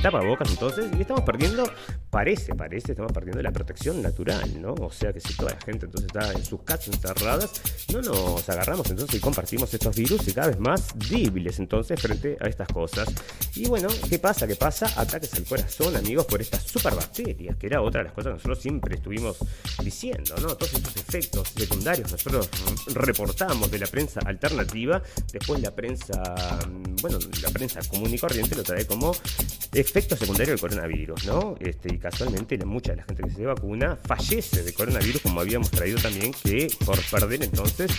tapabocas, 0.04 0.50
entonces, 0.50 0.92
y 0.98 1.02
estamos 1.02 1.24
perdiendo, 1.24 1.64
parece, 2.10 2.54
parece, 2.54 2.92
estamos 2.92 3.14
perdiendo 3.14 3.42
la 3.42 3.52
protección 3.52 4.02
natural, 4.02 4.62
¿no? 4.62 4.74
O 4.74 4.92
sea 4.92 5.14
que 5.14 5.22
si 5.22 5.34
toda 5.34 5.52
la 5.52 5.62
gente 5.62 5.86
entonces 5.86 6.08
está 6.14 6.34
en 6.34 6.44
sus 6.44 6.62
casas 6.64 6.90
encerradas, 6.90 7.62
no 7.94 8.02
nos 8.02 8.50
agarramos 8.50 8.90
entonces 8.90 9.16
y 9.16 9.22
compartimos 9.22 9.74
estos 9.74 9.96
virus 9.96 10.28
y 10.28 10.34
cada 10.34 10.48
vez 10.48 10.60
más 10.60 10.90
débiles 11.10 11.58
entonces 11.60 12.00
frente 12.02 12.38
a 12.42 12.48
estas 12.50 12.68
cosas. 12.68 13.08
Y 13.56 13.66
bueno, 13.70 13.88
¿qué 14.10 14.20
pasa? 14.20 14.46
¿Qué 14.46 14.58
pasa? 14.58 14.92
Ataques 15.00 15.34
al 15.36 15.46
corazón, 15.46 15.96
amigos, 15.96 16.26
por 16.26 16.42
estas 16.42 16.64
superbacterias, 16.64 17.56
que 17.56 17.68
era 17.68 17.82
otra 17.82 18.02
de 18.02 18.06
las 18.06 18.14
cosas 18.14 18.32
que 18.32 18.34
nosotros 18.34 18.60
siempre 18.60 18.96
estuvimos 18.96 19.38
diciendo, 19.82 20.36
¿no? 20.42 20.58
Todos 20.58 20.74
estos 20.74 20.98
efectos 20.98 21.48
secundarios 21.56 22.12
nosotros 22.12 22.50
reportamos 22.94 23.72
de 23.72 23.80
la 23.80 23.88
prensa 23.88 24.20
alternativa, 24.26 25.02
después 25.32 25.62
la 25.62 25.72
prensa, 25.72 26.60
bueno, 27.02 27.20
la 27.42 27.50
prensa 27.52 27.80
común 27.88 28.14
y 28.14 28.20
corriente 28.20 28.54
lo 28.54 28.64
trae 28.64 28.86
como 28.86 29.16
efecto 29.94 30.18
secundario 30.18 30.54
del 30.54 30.60
coronavirus, 30.60 31.26
¿no? 31.28 31.56
Este, 31.60 31.94
y 31.94 32.00
casualmente 32.00 32.58
mucha 32.66 32.94
de 32.94 32.98
la 32.98 33.04
gente 33.04 33.22
que 33.22 33.30
se 33.30 33.46
vacuna 33.46 34.00
fallece 34.04 34.64
de 34.64 34.74
coronavirus, 34.74 35.22
como 35.22 35.40
habíamos 35.40 35.70
traído 35.70 36.00
también, 36.00 36.34
que 36.44 36.68
por 36.84 37.00
perder 37.12 37.44
entonces 37.44 37.92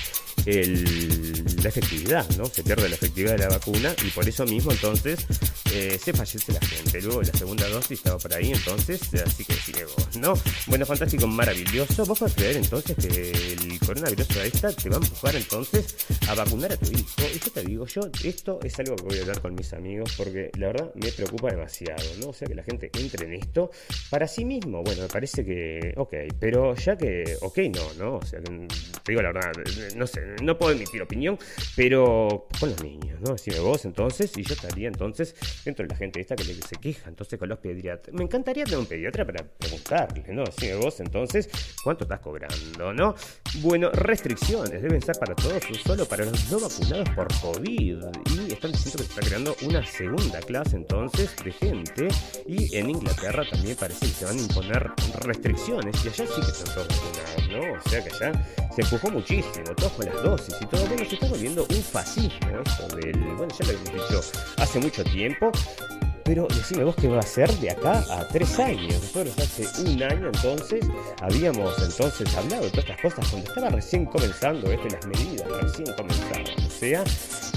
la 0.46 1.68
efectividad, 1.68 2.28
¿no? 2.36 2.46
Se 2.46 2.62
pierde 2.62 2.88
la 2.88 2.94
efectividad 2.94 3.32
de 3.32 3.38
la 3.38 3.48
vacuna 3.48 3.94
y 4.04 4.10
por 4.10 4.28
eso 4.28 4.44
mismo 4.44 4.72
entonces 4.72 5.26
eh, 5.72 5.98
se 6.02 6.12
fallece 6.12 6.52
la 6.52 6.60
gente. 6.60 7.00
Luego 7.00 7.22
la 7.22 7.32
segunda 7.32 7.68
dosis 7.68 7.98
estaba 7.98 8.18
por 8.18 8.34
ahí 8.34 8.52
entonces, 8.52 9.00
así 9.24 9.44
que 9.44 9.54
sigue 9.54 9.84
vos, 9.84 10.16
¿no? 10.16 10.34
Bueno, 10.66 10.86
fantástico, 10.86 11.26
maravilloso. 11.26 12.04
Vos 12.04 12.18
podés 12.18 12.34
creer 12.34 12.56
entonces 12.56 12.96
que 12.96 13.30
el 13.30 13.78
coronavirus 13.80 14.36
esta 14.36 14.72
te 14.72 14.88
va 14.88 14.96
a 14.96 15.00
empujar 15.00 15.36
entonces 15.36 15.96
a 16.28 16.34
vacunar 16.34 16.72
a 16.72 16.76
tu 16.76 16.90
hijo. 16.92 17.22
Y 17.34 17.38
yo 17.38 17.50
te 17.50 17.62
digo, 17.62 17.86
yo 17.86 18.02
esto 18.24 18.60
es 18.62 18.78
algo 18.78 18.96
que 18.96 19.04
voy 19.04 19.18
a 19.18 19.22
hablar 19.22 19.40
con 19.40 19.54
mis 19.54 19.72
amigos 19.72 20.14
porque 20.16 20.50
la 20.58 20.68
verdad 20.68 20.92
me 20.94 21.10
preocupa 21.12 21.50
demasiado, 21.50 22.04
¿no? 22.20 22.28
O 22.28 22.32
sea, 22.34 22.46
que 22.48 22.54
la 22.54 22.62
gente 22.62 22.90
entre 22.94 23.26
en 23.26 23.34
esto 23.34 23.70
para 24.10 24.28
sí 24.28 24.44
mismo. 24.44 24.82
Bueno, 24.82 25.02
me 25.02 25.08
parece 25.08 25.44
que, 25.44 25.94
ok, 25.96 26.14
pero 26.38 26.74
ya 26.74 26.96
que, 26.96 27.36
ok, 27.40 27.58
no, 27.74 27.94
¿no? 27.94 28.16
O 28.16 28.24
sea, 28.24 28.40
te 28.40 29.12
digo 29.12 29.22
la 29.22 29.32
verdad, 29.32 29.52
no 29.96 30.06
sé, 30.06 30.33
no 30.42 30.58
puedo 30.58 30.72
emitir 30.72 31.02
opinión, 31.02 31.38
pero 31.76 32.48
con 32.58 32.70
los 32.70 32.82
niños, 32.82 33.20
¿no? 33.20 33.32
Decime 33.32 33.60
vos 33.60 33.84
entonces, 33.84 34.32
y 34.36 34.42
yo 34.42 34.54
estaría 34.54 34.88
entonces 34.88 35.34
dentro 35.64 35.84
de 35.84 35.90
la 35.90 35.96
gente 35.96 36.20
esta 36.20 36.36
que 36.36 36.44
se 36.44 36.76
queja 36.76 37.08
entonces 37.08 37.38
con 37.38 37.48
los 37.48 37.58
pediatras. 37.58 38.14
Me 38.14 38.24
encantaría 38.24 38.64
tener 38.64 38.78
un 38.78 38.86
pediatra 38.86 39.24
para 39.24 39.44
preguntarle, 39.44 40.24
¿no? 40.32 40.44
Decime 40.44 40.76
vos 40.76 41.00
entonces, 41.00 41.48
¿cuánto 41.82 42.04
estás 42.04 42.20
cobrando, 42.20 42.92
no? 42.92 43.14
Bueno, 43.60 43.90
restricciones 43.90 44.82
deben 44.82 45.00
ser 45.02 45.16
para 45.18 45.34
todos 45.34 45.62
solo 45.84 46.06
para 46.06 46.24
los 46.24 46.50
no 46.50 46.60
vacunados 46.60 47.08
por 47.10 47.28
COVID. 47.40 47.98
Y 48.46 48.52
están 48.52 48.72
diciendo 48.72 48.98
que 48.98 49.04
se 49.04 49.04
está 49.04 49.20
creando 49.20 49.56
una 49.62 49.84
segunda 49.84 50.40
clase 50.40 50.76
entonces 50.76 51.34
de 51.44 51.52
gente. 51.52 52.08
Y 52.46 52.76
en 52.76 52.90
Inglaterra 52.90 53.44
también 53.50 53.76
parece 53.76 54.06
que 54.06 54.12
se 54.12 54.24
van 54.24 54.38
a 54.38 54.40
imponer 54.40 54.90
restricciones. 55.20 56.04
Y 56.04 56.08
allá 56.08 56.26
sí 56.26 56.40
que 56.40 56.50
están 56.50 56.74
todos 56.74 56.88
vacunados, 56.88 57.48
¿no? 57.50 57.78
O 57.78 57.88
sea 57.88 58.04
que 58.04 58.10
allá 58.14 58.46
se 58.74 58.82
empujó 58.82 59.10
muchísimo, 59.10 59.64
todos 59.76 59.92
con 59.92 60.06
las 60.06 60.23
dosis 60.24 60.54
y 60.60 60.66
todo. 60.66 60.86
Bueno, 60.86 61.04
se 61.04 61.14
está 61.14 61.28
volviendo 61.28 61.66
un 61.68 61.82
fascismo 61.82 62.60
esto 62.64 62.96
del. 62.96 63.18
Bueno, 63.36 63.54
ya 63.58 63.66
lo 63.66 63.72
hemos 63.72 63.92
dicho 63.92 64.20
hace 64.58 64.80
mucho 64.80 65.04
tiempo. 65.04 65.52
Pero 66.24 66.46
decime 66.48 66.84
vos 66.84 66.96
qué 66.96 67.06
va 67.06 67.18
a 67.18 67.22
ser 67.22 67.50
de 67.58 67.70
acá 67.70 68.02
a 68.10 68.26
tres 68.28 68.58
años. 68.58 68.94
Nosotros 69.14 69.38
hace 69.38 69.82
un 69.82 70.02
año 70.02 70.28
entonces 70.28 70.86
habíamos 71.20 71.78
entonces 71.82 72.34
hablado 72.34 72.64
de 72.64 72.70
todas 72.70 72.88
estas 72.88 73.00
cosas 73.02 73.28
cuando 73.28 73.48
estaba 73.50 73.68
recién 73.68 74.06
comenzando 74.06 74.72
esto, 74.72 74.88
las 74.88 75.06
medidas 75.06 75.46
recién 75.60 75.94
comenzaban. 75.94 76.66
O 76.66 76.70
sea, 76.70 77.04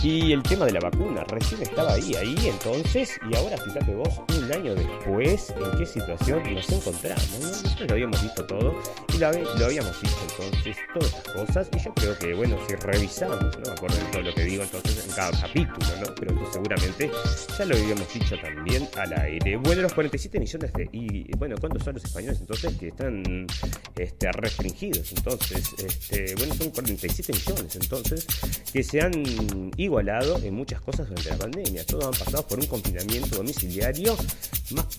y 0.04 0.32
el 0.32 0.44
tema 0.44 0.66
de 0.66 0.74
la 0.74 0.80
vacuna 0.80 1.24
recién 1.26 1.62
estaba 1.62 1.94
ahí, 1.94 2.14
ahí 2.16 2.36
entonces, 2.44 3.20
y 3.30 3.36
ahora 3.36 3.58
fíjate 3.58 3.94
vos, 3.94 4.22
un 4.38 4.52
año 4.52 4.76
después, 4.76 5.54
en 5.58 5.78
qué 5.78 5.86
situación 5.86 6.54
nos 6.54 6.70
encontramos. 6.70 7.40
Nosotros 7.42 7.88
lo 7.88 7.94
habíamos 7.94 8.22
visto 8.22 8.46
todo 8.46 8.76
y 9.14 9.18
lo, 9.18 9.28
habíamos 9.28 10.02
visto 10.02 10.20
entonces, 10.30 10.78
todas 10.94 11.14
estas 11.14 11.34
cosas, 11.34 11.70
y 11.76 11.80
yo 11.84 11.94
creo 11.96 12.18
que, 12.20 12.34
bueno, 12.34 12.58
si 12.68 12.76
revisamos, 12.76 13.40
no 13.40 13.88
de 13.88 14.12
todo 14.12 14.22
lo 14.22 14.34
que 14.34 14.44
digo 14.44 14.64
entonces 14.64 15.06
en 15.06 15.12
cada 15.14 15.32
capítulo, 15.40 15.88
¿no? 16.02 16.16
Pero 16.16 16.52
seguramente 16.52 17.12
ya 17.58 17.66
lo 17.66 17.76
habíamos 17.76 18.14
dicho 18.14 18.36
también 18.40 18.88
al 18.98 19.14
aire. 19.22 19.58
Bueno, 19.58 19.82
los 19.82 19.94
47 19.94 20.40
millones 20.40 20.74
de. 20.74 20.90
Y 20.92 21.36
bueno, 21.38 21.56
¿cuántos 21.60 21.84
son 21.84 21.96
los 21.96 22.06
españoles 22.06 22.40
entonces 22.40 22.76
que 22.78 22.90
están 22.90 23.48
este, 23.96 24.32
restringidos? 24.32 25.12
Entonces, 25.12 25.74
este, 25.78 26.36
bueno, 26.36 26.54
son 26.56 26.70
47 26.72 27.34
millones 27.34 27.76
entonces 27.76 28.28
que 28.72 28.84
se 28.84 29.02
han 29.02 29.72
igualado 29.88 30.38
en 30.44 30.54
muchas 30.54 30.82
cosas 30.82 31.10
durante 31.10 31.30
la 31.30 31.38
pandemia. 31.38 31.86
Todos 31.86 32.06
han 32.06 32.26
pasado 32.26 32.48
por 32.48 32.60
un 32.60 32.68
confinamiento 32.68 33.38
domiciliario 33.38 34.16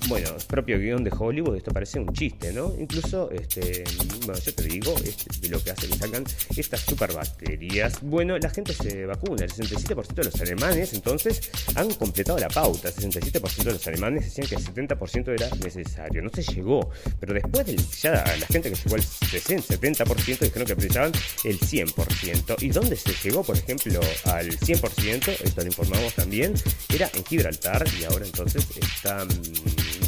bueno, 0.08 0.30
propio 0.46 0.78
guion 0.78 1.04
de 1.04 1.10
Hollywood, 1.16 1.56
esto 1.56 1.70
parece 1.72 2.00
un 2.00 2.12
chiste, 2.14 2.52
¿no? 2.52 2.72
Incluso, 2.78 3.30
este, 3.30 3.84
bueno, 4.24 4.40
yo 4.40 4.54
te 4.54 4.62
digo, 4.62 4.94
este, 5.04 5.40
de 5.40 5.48
lo 5.48 5.62
que 5.62 5.70
hace 5.70 5.88
que 5.88 5.96
sacan 5.96 6.24
estas 6.56 6.80
superbacterias. 6.80 8.00
Bueno, 8.00 8.38
la 8.38 8.48
gente 8.48 8.72
se 8.72 9.04
vacuna, 9.04 9.44
el 9.44 9.52
67% 9.52 10.14
de 10.14 10.24
los 10.24 10.40
alemanes 10.40 10.94
entonces 10.94 11.50
han 11.74 11.92
completado 11.94 12.38
la 12.38 12.48
pauta, 12.48 12.88
el 12.88 12.94
67% 12.94 13.64
de 13.64 13.72
los 13.72 13.86
alemanes 13.86 14.24
decían 14.24 14.46
que 14.46 14.54
el 14.54 14.88
70% 14.88 15.34
era 15.34 15.50
necesario, 15.56 16.22
no 16.22 16.30
se 16.30 16.42
llegó, 16.42 16.88
pero 17.20 17.34
después 17.34 17.66
de 17.66 17.76
ya 17.76 18.12
la 18.12 18.46
gente 18.46 18.70
que 18.70 18.76
llegó 18.76 18.96
al 18.96 19.02
60, 19.02 19.74
70% 19.74 20.38
dijeron 20.38 20.66
que 20.66 20.76
precisaban 20.76 21.12
el 21.44 21.60
100%. 21.60 22.62
¿Y 22.62 22.70
dónde 22.70 22.96
se 22.96 23.12
llegó, 23.22 23.42
por 23.42 23.56
ejemplo, 23.56 24.00
al 24.24 24.48
100%? 24.58 24.77
Esto 24.82 25.60
lo 25.60 25.66
informamos 25.66 26.14
también, 26.14 26.54
era 26.88 27.10
en 27.14 27.24
Gibraltar 27.24 27.84
y 28.00 28.04
ahora 28.04 28.24
entonces 28.24 28.66
están 28.76 29.28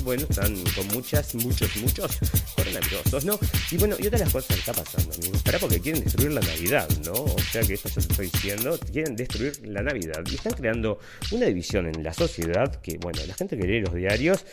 bueno, 0.02 0.22
están 0.28 0.54
con 0.74 0.86
muchas, 0.88 1.34
muchos, 1.34 1.76
muchos 1.76 2.18
coronavirus, 2.56 3.24
¿no? 3.24 3.38
Y 3.70 3.76
bueno, 3.76 3.96
y 3.98 4.06
otra 4.06 4.18
de 4.18 4.24
las 4.24 4.32
cosas 4.32 4.48
que 4.48 4.60
está 4.60 4.72
pasando, 4.72 5.14
para 5.44 5.58
porque 5.58 5.80
quieren 5.80 6.02
destruir 6.02 6.32
la 6.32 6.40
Navidad, 6.40 6.88
¿no? 7.04 7.12
O 7.12 7.38
sea 7.38 7.62
que 7.62 7.74
esto 7.74 7.88
ya 7.88 7.94
te 7.96 8.00
estoy 8.00 8.26
diciendo, 8.26 8.78
quieren 8.92 9.16
destruir 9.16 9.66
la 9.66 9.82
Navidad. 9.82 10.22
Y 10.30 10.36
están 10.36 10.54
creando 10.54 10.98
una 11.32 11.46
división 11.46 11.86
en 11.86 12.02
la 12.02 12.14
sociedad 12.14 12.80
que, 12.80 12.96
bueno, 12.98 13.20
la 13.26 13.34
gente 13.34 13.58
que 13.58 13.66
lee 13.66 13.80
los 13.80 13.94
diarios 13.94 14.44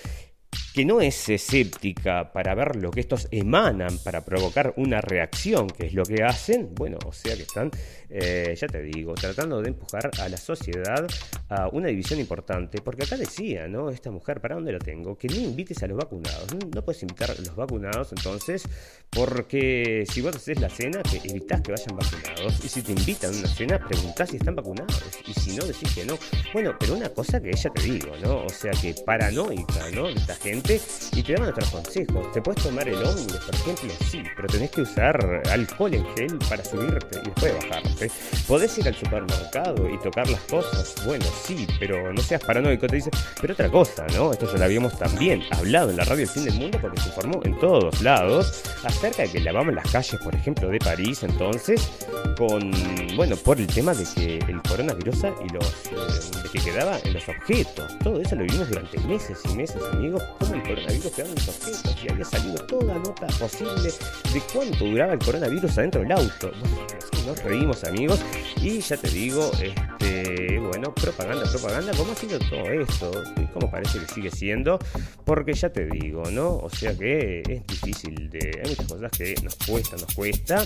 que 0.77 0.85
no 0.85 1.01
es 1.01 1.27
escéptica 1.27 2.31
para 2.31 2.53
ver 2.53 2.75
lo 2.75 2.91
que 2.91 2.99
estos 2.99 3.27
emanan 3.31 3.97
para 4.03 4.23
provocar 4.23 4.75
una 4.77 5.01
reacción, 5.01 5.65
que 5.65 5.87
es 5.87 5.93
lo 5.95 6.03
que 6.03 6.23
hacen, 6.23 6.69
bueno, 6.75 6.99
o 7.03 7.11
sea 7.11 7.35
que 7.35 7.41
están, 7.41 7.71
eh, 8.11 8.55
ya 8.55 8.67
te 8.67 8.83
digo, 8.83 9.15
tratando 9.15 9.59
de 9.59 9.69
empujar 9.69 10.11
a 10.19 10.29
la 10.29 10.37
sociedad 10.37 11.07
a 11.49 11.67
una 11.69 11.87
división 11.87 12.19
importante, 12.19 12.79
porque 12.79 13.05
acá 13.05 13.17
decía, 13.17 13.67
¿no? 13.67 13.89
Esta 13.89 14.11
mujer, 14.11 14.39
¿para 14.39 14.53
dónde 14.53 14.71
la 14.71 14.77
tengo? 14.77 15.17
Que 15.17 15.27
no 15.27 15.37
invites 15.37 15.81
a 15.81 15.87
los 15.87 15.97
vacunados, 15.97 16.45
no, 16.53 16.85
puedes 16.85 17.01
invitar 17.01 17.31
a 17.31 17.33
los 17.33 17.55
vacunados 17.55 18.11
entonces, 18.11 18.69
porque 19.09 20.03
si 20.07 20.21
vos 20.21 20.35
haces 20.35 20.61
la 20.61 20.69
cena, 20.69 21.01
que 21.01 21.27
evitás 21.27 21.61
que 21.61 21.71
vayan 21.71 21.97
vacunados, 21.97 22.63
y 22.63 22.67
si 22.67 22.83
te 22.83 22.91
invitan 22.91 23.33
a 23.33 23.39
una 23.39 23.47
cena, 23.47 23.79
preguntás 23.79 24.29
si 24.29 24.37
están 24.37 24.55
vacunados, 24.55 25.01
y 25.25 25.33
si 25.33 25.57
no, 25.57 25.65
decís 25.65 25.91
que 25.95 26.05
no. 26.05 26.19
Bueno, 26.53 26.75
pero 26.79 26.93
una 26.93 27.09
cosa 27.09 27.41
que 27.41 27.49
ella 27.49 27.71
te 27.73 27.81
digo, 27.81 28.15
¿no? 28.21 28.45
O 28.45 28.49
sea 28.49 28.73
que 28.73 28.93
paranoica, 29.03 29.89
¿no? 29.91 30.07
esta 30.07 30.35
gente 30.35 30.66
y 30.69 31.23
te 31.23 31.33
dan 31.33 31.47
otros 31.47 31.69
consejos. 31.69 32.31
Te 32.33 32.41
puedes 32.41 32.61
tomar 32.61 32.87
el 32.87 32.95
ómnibus, 32.95 33.37
por 33.37 33.55
ejemplo, 33.55 33.93
sí, 34.11 34.21
pero 34.35 34.47
tenés 34.49 34.71
que 34.71 34.81
usar 34.81 35.41
alcohol 35.49 35.93
en 35.93 36.05
gel 36.15 36.37
para 36.49 36.63
subirte 36.63 37.19
y 37.21 37.25
después 37.25 37.55
bajarte. 37.55 38.11
Podés 38.47 38.77
ir 38.77 38.87
al 38.87 38.95
supermercado 38.95 39.89
y 39.89 39.97
tocar 39.99 40.29
las 40.29 40.41
cosas, 40.41 40.95
bueno, 41.05 41.23
sí, 41.45 41.65
pero 41.79 42.11
no 42.11 42.21
seas 42.21 42.43
paranoico, 42.43 42.85
te 42.85 42.97
dice. 42.97 43.11
Pero 43.39 43.53
otra 43.53 43.69
cosa, 43.69 44.05
¿no? 44.13 44.33
Esto 44.33 44.51
ya 44.51 44.57
lo 44.57 44.65
habíamos 44.65 44.97
también 44.99 45.41
hablado 45.51 45.89
en 45.89 45.97
la 45.97 46.03
radio 46.03 46.23
El 46.23 46.29
Fin 46.29 46.43
del 46.43 46.55
Mundo 46.55 46.79
porque 46.81 46.99
se 46.99 47.07
informó 47.07 47.39
en 47.45 47.57
todos 47.59 48.01
lados 48.01 48.63
acerca 48.83 49.21
de 49.21 49.31
que 49.31 49.39
lavamos 49.39 49.73
las 49.73 49.89
calles, 49.89 50.19
por 50.21 50.35
ejemplo, 50.35 50.67
de 50.67 50.79
París, 50.79 51.23
entonces, 51.23 51.89
con, 52.37 52.71
bueno, 53.15 53.37
por 53.37 53.57
el 53.57 53.67
tema 53.67 53.93
de 53.93 54.03
que 54.15 54.39
el 54.39 54.61
coronavirus 54.63 55.17
y 55.17 55.53
los, 55.53 55.65
eh, 55.65 56.49
que 56.51 56.59
quedaba 56.59 56.99
en 57.05 57.13
los 57.13 57.29
objetos. 57.29 57.97
Todo 57.99 58.19
eso 58.19 58.35
lo 58.35 58.43
vimos 58.43 58.67
durante 58.67 58.99
meses 59.01 59.39
y 59.45 59.55
meses, 59.55 59.81
amigos 59.93 60.21
el 60.57 60.63
coronavirus 60.63 61.11
quedaba 61.11 61.33
en 61.33 62.03
y 62.03 62.11
había 62.11 62.25
salido 62.25 62.55
toda 62.65 62.95
nota 62.95 63.27
posible 63.39 63.91
de 64.33 64.41
cuánto 64.53 64.85
duraba 64.85 65.13
el 65.13 65.19
coronavirus 65.19 65.77
adentro 65.77 66.01
del 66.01 66.11
auto. 66.11 66.51
Bueno, 66.59 66.87
nos 67.25 67.43
reímos 67.43 67.83
amigos 67.83 68.19
y 68.61 68.79
ya 68.79 68.97
te 68.97 69.09
digo, 69.09 69.51
este, 69.61 70.59
bueno, 70.59 70.93
propaganda, 70.93 71.49
propaganda, 71.51 71.91
¿cómo 71.95 72.11
ha 72.11 72.15
sido 72.15 72.39
todo 72.39 72.71
esto? 72.71 73.11
Cómo 73.53 73.69
parece 73.69 73.99
que 73.99 74.13
sigue 74.13 74.31
siendo, 74.31 74.79
porque 75.25 75.53
ya 75.53 75.69
te 75.69 75.85
digo, 75.85 76.23
¿no? 76.31 76.57
O 76.57 76.69
sea 76.69 76.97
que 76.97 77.41
es 77.41 77.67
difícil 77.67 78.29
de... 78.29 78.61
Hay 78.63 78.69
muchas 78.69 78.87
cosas 78.87 79.11
que 79.11 79.35
nos 79.43 79.55
cuesta, 79.55 79.97
nos 79.97 80.13
cuesta. 80.13 80.65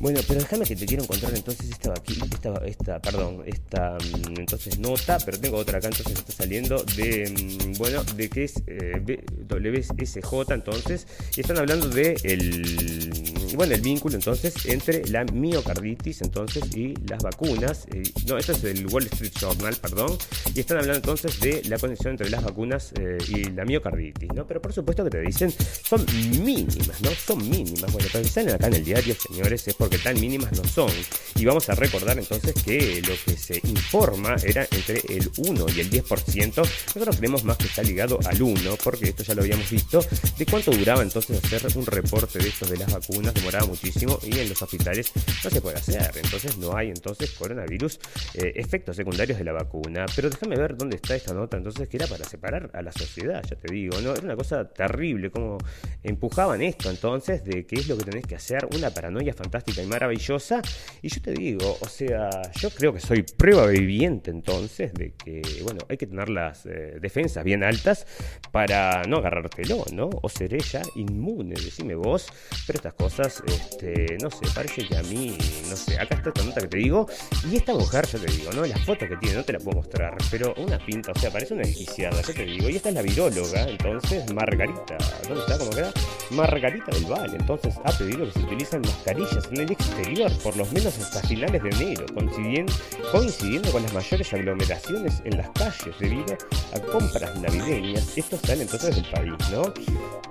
Bueno, 0.00 0.20
pero 0.26 0.40
déjame 0.40 0.64
que 0.64 0.76
te 0.76 0.86
quiero 0.86 1.02
encontrar 1.02 1.34
entonces 1.34 1.68
esta 1.70 1.92
esta, 2.32 2.54
esta, 2.64 3.02
perdón, 3.02 3.42
esta 3.44 3.98
mm, 3.98 4.40
entonces 4.40 4.78
nota, 4.78 5.18
pero 5.26 5.38
tengo 5.38 5.58
otra 5.58 5.76
acá 5.76 5.88
entonces 5.88 6.18
está 6.18 6.32
saliendo 6.32 6.82
de, 6.96 7.30
mm, 7.30 7.76
bueno, 7.76 8.02
de 8.16 8.30
que 8.30 8.44
es 8.44 8.54
eh, 8.66 9.22
WSJ 9.46 10.54
entonces, 10.54 11.06
y 11.36 11.42
están 11.42 11.58
hablando 11.58 11.86
de 11.90 12.16
el, 12.24 13.12
bueno, 13.60 13.74
el 13.74 13.82
vínculo 13.82 14.14
entonces 14.14 14.54
entre 14.64 15.06
la 15.08 15.22
miocarditis 15.22 16.22
entonces 16.22 16.64
y 16.74 16.94
las 17.06 17.22
vacunas, 17.22 17.86
eh, 17.92 18.02
no, 18.26 18.38
esto 18.38 18.52
es 18.52 18.64
el 18.64 18.86
Wall 18.86 19.04
Street 19.12 19.32
Journal, 19.38 19.76
perdón, 19.76 20.16
y 20.54 20.60
están 20.60 20.78
hablando 20.78 20.96
entonces 20.96 21.38
de 21.40 21.62
la 21.64 21.76
conexión 21.76 22.12
entre 22.12 22.30
las 22.30 22.42
vacunas 22.42 22.94
eh, 22.98 23.18
y 23.28 23.50
la 23.50 23.66
miocarditis, 23.66 24.32
¿no? 24.34 24.46
Pero 24.46 24.62
por 24.62 24.72
supuesto 24.72 25.04
que 25.04 25.10
te 25.10 25.20
dicen, 25.20 25.52
son 25.86 26.06
mínimas, 26.42 27.02
¿no? 27.02 27.10
Son 27.10 27.36
mínimas, 27.50 27.92
bueno, 27.92 28.08
pero 28.10 28.26
salen 28.26 28.54
acá 28.54 28.68
en 28.68 28.76
el 28.76 28.84
diario, 28.86 29.14
señores, 29.14 29.68
es 29.68 29.74
por 29.74 29.90
que 29.90 29.98
tan 29.98 30.18
mínimas 30.18 30.52
no 30.52 30.64
son. 30.64 30.90
Y 31.34 31.44
vamos 31.44 31.68
a 31.68 31.74
recordar 31.74 32.18
entonces 32.18 32.54
que 32.64 33.02
lo 33.06 33.12
que 33.26 33.38
se 33.38 33.60
informa 33.68 34.36
era 34.42 34.66
entre 34.70 35.02
el 35.14 35.30
1 35.36 35.66
y 35.76 35.80
el 35.80 35.90
10%. 35.90 36.56
Nosotros 36.56 37.16
creemos 37.18 37.44
más 37.44 37.58
que 37.58 37.66
está 37.66 37.82
ligado 37.82 38.18
al 38.24 38.40
1, 38.40 38.78
porque 38.82 39.10
esto 39.10 39.22
ya 39.22 39.34
lo 39.34 39.42
habíamos 39.42 39.68
visto, 39.68 40.02
de 40.38 40.46
cuánto 40.46 40.70
duraba 40.70 41.02
entonces 41.02 41.44
hacer 41.44 41.76
un 41.76 41.84
reporte 41.84 42.38
de 42.38 42.48
estos 42.48 42.70
de 42.70 42.78
las 42.78 42.90
vacunas, 42.90 43.34
muchísimo 43.66 44.18
y 44.22 44.38
en 44.38 44.48
los 44.48 44.62
hospitales 44.62 45.12
no 45.44 45.50
se 45.50 45.60
puede 45.60 45.76
hacer. 45.76 46.10
Entonces 46.22 46.56
no 46.58 46.76
hay 46.76 46.88
entonces 46.88 47.30
coronavirus, 47.32 47.98
eh, 48.34 48.52
efectos 48.56 48.96
secundarios 48.96 49.38
de 49.38 49.44
la 49.44 49.52
vacuna. 49.52 50.06
Pero 50.14 50.30
déjame 50.30 50.56
ver 50.56 50.76
dónde 50.76 50.96
está 50.96 51.16
esta 51.16 51.34
nota 51.34 51.56
entonces 51.56 51.88
que 51.88 51.96
era 51.96 52.06
para 52.06 52.24
separar 52.24 52.70
a 52.72 52.82
la 52.82 52.92
sociedad, 52.92 53.42
ya 53.48 53.56
te 53.56 53.72
digo, 53.72 54.00
¿no? 54.00 54.12
Era 54.12 54.22
una 54.22 54.36
cosa 54.36 54.68
terrible 54.68 55.30
como 55.30 55.58
empujaban 56.02 56.62
esto 56.62 56.90
entonces 56.90 57.44
de 57.44 57.66
qué 57.66 57.76
es 57.76 57.88
lo 57.88 57.96
que 57.96 58.04
tenés 58.04 58.26
que 58.26 58.36
hacer, 58.36 58.68
una 58.74 58.90
paranoia 58.90 59.34
fantástica 59.34 59.82
y 59.82 59.86
maravillosa. 59.86 60.62
Y 61.02 61.08
yo 61.08 61.20
te 61.20 61.32
digo, 61.32 61.78
o 61.80 61.88
sea, 61.88 62.30
yo 62.52 62.70
creo 62.70 62.92
que 62.92 63.00
soy 63.00 63.22
prueba 63.22 63.66
viviente 63.66 64.30
entonces 64.30 64.92
de 64.94 65.12
que, 65.12 65.42
bueno, 65.62 65.80
hay 65.88 65.96
que 65.96 66.06
tener 66.06 66.28
las 66.28 66.66
eh, 66.66 66.98
defensas 67.00 67.44
bien 67.44 67.64
altas 67.64 68.06
para 68.52 69.02
no 69.04 69.18
agarrártelo, 69.18 69.84
¿no? 69.92 70.10
O 70.22 70.28
seré 70.28 70.60
ya 70.60 70.82
inmune, 70.94 71.54
decime 71.54 71.94
vos. 71.94 72.28
Pero 72.66 72.76
estas 72.76 72.94
cosas, 72.94 73.29
este, 73.46 74.16
no 74.22 74.30
sé, 74.30 74.46
parece 74.54 74.86
que 74.86 74.96
a 74.96 75.02
mí, 75.02 75.36
no 75.68 75.76
sé, 75.76 75.98
acá 75.98 76.16
está 76.16 76.30
esta 76.30 76.44
nota 76.44 76.60
que 76.62 76.68
te 76.68 76.78
digo. 76.78 77.06
Y 77.50 77.56
esta 77.56 77.74
mujer, 77.74 78.06
ya 78.06 78.18
te 78.18 78.32
digo, 78.32 78.52
¿no? 78.52 78.66
La 78.66 78.76
foto 78.78 79.06
que 79.08 79.16
tiene, 79.16 79.36
no 79.36 79.44
te 79.44 79.52
la 79.52 79.58
puedo 79.58 79.78
mostrar, 79.78 80.16
pero 80.30 80.54
una 80.56 80.78
pinta, 80.84 81.12
o 81.12 81.18
sea, 81.18 81.30
parece 81.30 81.54
una 81.54 81.62
desquiciada, 81.62 82.20
ya 82.20 82.32
te 82.32 82.44
digo. 82.44 82.68
Y 82.68 82.76
esta 82.76 82.88
es 82.88 82.94
la 82.94 83.02
viróloga, 83.02 83.68
entonces, 83.68 84.32
Margarita, 84.32 84.96
¿dónde 85.28 85.40
está? 85.40 85.58
¿Cómo 85.58 85.70
queda? 85.70 85.92
Margarita 86.30 86.90
del 86.92 87.04
Valle, 87.06 87.36
entonces 87.38 87.74
ha 87.84 87.92
pedido 87.92 88.26
que 88.26 88.32
se 88.32 88.40
utilicen 88.40 88.80
mascarillas 88.82 89.48
en 89.50 89.60
el 89.60 89.72
exterior, 89.72 90.32
por 90.42 90.56
lo 90.56 90.66
menos 90.66 90.98
hasta 90.98 91.22
finales 91.26 91.62
de 91.62 91.70
enero, 91.70 92.06
coincidiendo, 92.14 92.72
coincidiendo 93.12 93.72
con 93.72 93.82
las 93.82 93.92
mayores 93.92 94.32
aglomeraciones 94.32 95.22
en 95.24 95.36
las 95.36 95.50
calles 95.50 95.94
debido 95.98 96.36
a 96.74 96.80
compras 96.92 97.38
navideñas. 97.40 98.16
Esto 98.16 98.38
sale 98.44 98.62
entonces 98.62 98.96
del 98.96 99.10
país, 99.10 99.50
¿no? 99.50 99.72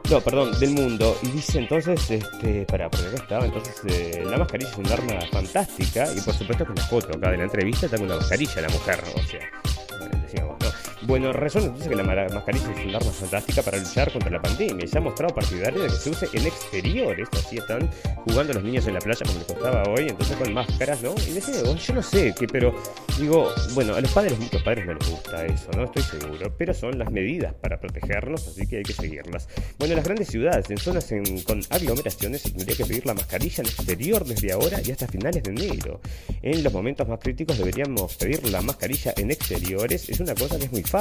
No, 0.09 0.21
perdón, 0.21 0.59
del 0.59 0.71
mundo. 0.71 1.15
Y 1.21 1.27
dice 1.27 1.59
entonces, 1.59 2.09
este, 2.09 2.65
para, 2.65 2.88
porque 2.89 3.07
acá 3.07 3.17
estaba, 3.17 3.45
entonces 3.45 3.75
eh, 3.87 4.23
la 4.25 4.37
mascarilla 4.37 4.71
es 4.71 4.77
un 4.77 4.87
arma 4.91 5.19
fantástica 5.31 6.07
y 6.15 6.21
por 6.21 6.33
supuesto 6.33 6.65
que 6.65 6.73
la 6.73 6.83
foto 6.83 7.17
acá 7.17 7.31
de 7.31 7.37
la 7.37 7.43
entrevista 7.43 7.85
está 7.85 7.97
con 7.97 8.07
una 8.07 8.17
mascarilla 8.17 8.61
la 8.61 8.69
mujer, 8.69 9.03
o 9.15 9.23
sea. 9.23 9.88
Bueno, 11.09 11.33
resulta 11.33 11.69
entonces 11.69 11.89
que 11.89 11.95
la 11.95 12.03
mascarilla 12.03 12.71
es 12.71 12.85
un 12.85 12.95
arma 12.95 13.11
fantástica 13.11 13.63
para 13.63 13.79
luchar 13.79 14.11
contra 14.11 14.29
la 14.29 14.39
pandemia. 14.39 14.85
Se 14.85 14.99
ha 14.99 15.01
mostrado 15.01 15.33
partidario 15.33 15.81
de 15.81 15.87
que 15.87 15.95
se 15.95 16.11
use 16.11 16.29
en 16.33 16.45
exteriores. 16.45 17.27
Así 17.31 17.57
están 17.57 17.89
jugando 18.25 18.53
los 18.53 18.63
niños 18.63 18.85
en 18.85 18.93
la 18.93 18.99
playa 18.99 19.25
como 19.25 19.39
les 19.39 19.47
costaba 19.47 19.83
hoy, 19.89 20.05
entonces 20.07 20.37
con 20.37 20.53
máscaras, 20.53 21.01
¿no? 21.01 21.15
Y 21.27 21.31
decía, 21.31 21.63
yo 21.63 21.93
no 21.95 22.03
sé 22.03 22.35
qué, 22.37 22.45
pero 22.45 22.75
digo, 23.19 23.49
bueno, 23.73 23.95
a 23.95 24.01
los 24.01 24.11
padres, 24.11 24.37
muchos 24.37 24.61
padres 24.61 24.85
no 24.85 24.93
les 24.93 25.09
gusta 25.09 25.47
eso, 25.47 25.71
¿no? 25.75 25.85
Estoy 25.85 26.03
seguro. 26.03 26.53
Pero 26.55 26.75
son 26.75 26.99
las 26.99 27.09
medidas 27.09 27.55
para 27.55 27.79
protegernos, 27.79 28.47
así 28.47 28.67
que 28.67 28.77
hay 28.77 28.83
que 28.83 28.93
seguirlas. 28.93 29.49
Bueno, 29.79 29.93
en 29.93 29.97
las 29.97 30.05
grandes 30.05 30.27
ciudades, 30.27 30.69
en 30.69 30.77
zonas 30.77 31.11
con 31.47 31.59
aglomeraciones, 31.71 32.43
se 32.43 32.51
tendría 32.51 32.77
que 32.77 32.85
pedir 32.85 33.07
la 33.07 33.15
mascarilla 33.15 33.63
en 33.63 33.67
exterior 33.67 34.23
desde 34.25 34.51
ahora 34.51 34.79
y 34.85 34.91
hasta 34.91 35.07
finales 35.07 35.41
de 35.41 35.49
enero. 35.49 36.01
En 36.43 36.63
los 36.63 36.71
momentos 36.71 37.07
más 37.07 37.17
críticos 37.19 37.57
deberíamos 37.57 38.15
pedir 38.15 38.47
la 38.47 38.61
mascarilla 38.61 39.11
en 39.17 39.31
exteriores. 39.31 40.07
Es 40.07 40.19
una 40.19 40.35
cosa 40.35 40.59
que 40.59 40.65
es 40.65 40.71
muy 40.71 40.83
fácil 40.83 40.98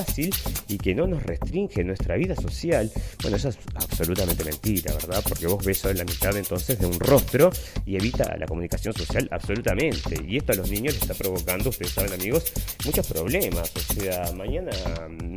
y 0.68 0.78
que 0.78 0.94
no 0.94 1.06
nos 1.06 1.22
restringe 1.22 1.82
nuestra 1.84 2.16
vida 2.16 2.34
social, 2.36 2.90
bueno, 3.22 3.36
eso 3.36 3.48
es 3.48 3.58
absolutamente 3.74 4.44
mentira, 4.44 4.92
¿verdad? 4.94 5.22
Porque 5.26 5.46
vos 5.46 5.64
ves 5.64 5.78
solo 5.78 5.94
la 5.94 6.04
mitad 6.04 6.36
entonces 6.36 6.78
de 6.78 6.86
un 6.86 6.98
rostro 7.00 7.50
y 7.84 7.96
evita 7.96 8.36
la 8.36 8.46
comunicación 8.46 8.94
social 8.94 9.28
absolutamente. 9.30 10.22
Y 10.26 10.36
esto 10.36 10.52
a 10.52 10.56
los 10.56 10.70
niños 10.70 10.94
les 10.94 11.02
está 11.02 11.14
provocando, 11.14 11.70
ustedes 11.70 11.92
saben 11.92 12.12
amigos, 12.12 12.52
muchos 12.84 13.06
problemas. 13.06 13.72
O 13.74 13.94
sea, 13.94 14.32
mañana, 14.32 14.70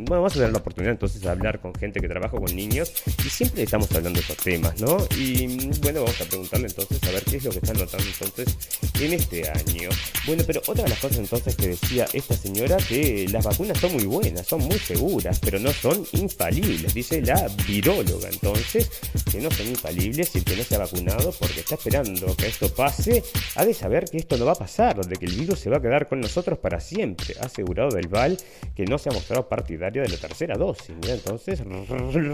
vamos 0.09 0.33
a 0.33 0.35
tener 0.35 0.51
la 0.51 0.59
oportunidad 0.59 0.93
entonces 0.93 1.21
de 1.21 1.29
hablar 1.29 1.59
con 1.59 1.73
gente 1.73 1.99
que 1.99 2.07
trabaja 2.07 2.37
con 2.37 2.55
niños 2.55 2.91
y 3.25 3.29
siempre 3.29 3.63
estamos 3.63 3.91
hablando 3.91 4.19
de 4.19 4.25
esos 4.25 4.37
temas, 4.37 4.79
¿no? 4.79 4.97
Y 5.17 5.69
bueno, 5.81 6.01
vamos 6.03 6.21
a 6.21 6.25
preguntarle 6.25 6.67
entonces 6.67 7.03
a 7.03 7.11
ver 7.11 7.23
qué 7.23 7.37
es 7.37 7.43
lo 7.43 7.51
que 7.51 7.59
están 7.59 7.77
notando 7.77 8.05
entonces 8.05 8.57
en 8.99 9.13
este 9.13 9.49
año. 9.49 9.89
Bueno, 10.25 10.43
pero 10.45 10.61
otra 10.67 10.83
de 10.83 10.89
las 10.89 10.99
cosas 10.99 11.17
entonces 11.17 11.55
que 11.55 11.69
decía 11.69 12.05
esta 12.13 12.35
señora 12.35 12.77
que 12.77 13.27
las 13.29 13.43
vacunas 13.43 13.77
son 13.79 13.93
muy 13.93 14.05
buenas 14.05 14.50
son 14.51 14.63
muy 14.63 14.79
seguras, 14.79 15.39
pero 15.39 15.59
no 15.59 15.71
son 15.71 16.05
infalibles, 16.11 16.93
dice 16.93 17.21
la 17.21 17.47
viróloga. 17.65 18.27
Entonces, 18.27 18.89
que 19.31 19.39
no 19.39 19.49
son 19.49 19.65
infalibles 19.65 20.35
y 20.35 20.39
el 20.39 20.43
que 20.43 20.57
no 20.57 20.63
se 20.63 20.75
ha 20.75 20.79
vacunado 20.79 21.33
porque 21.39 21.61
está 21.61 21.75
esperando 21.75 22.35
que 22.35 22.47
esto 22.47 22.67
pase, 22.67 23.23
ha 23.55 23.63
de 23.63 23.73
saber 23.73 24.09
que 24.11 24.17
esto 24.17 24.35
no 24.35 24.43
va 24.43 24.51
a 24.51 24.55
pasar, 24.55 25.05
de 25.05 25.15
que 25.15 25.25
el 25.25 25.35
virus 25.35 25.57
se 25.57 25.69
va 25.69 25.77
a 25.77 25.81
quedar 25.81 26.09
con 26.09 26.19
nosotros 26.19 26.59
para 26.59 26.81
siempre. 26.81 27.33
Ha 27.39 27.45
asegurado 27.45 27.91
Del 27.91 28.09
Val 28.09 28.37
que 28.75 28.83
no 28.83 28.97
se 28.97 29.07
ha 29.07 29.13
mostrado 29.13 29.47
partidario 29.47 30.01
de 30.01 30.09
la 30.09 30.17
tercera 30.17 30.57
dosis. 30.57 30.97
Mira, 31.01 31.13
entonces, 31.13 31.63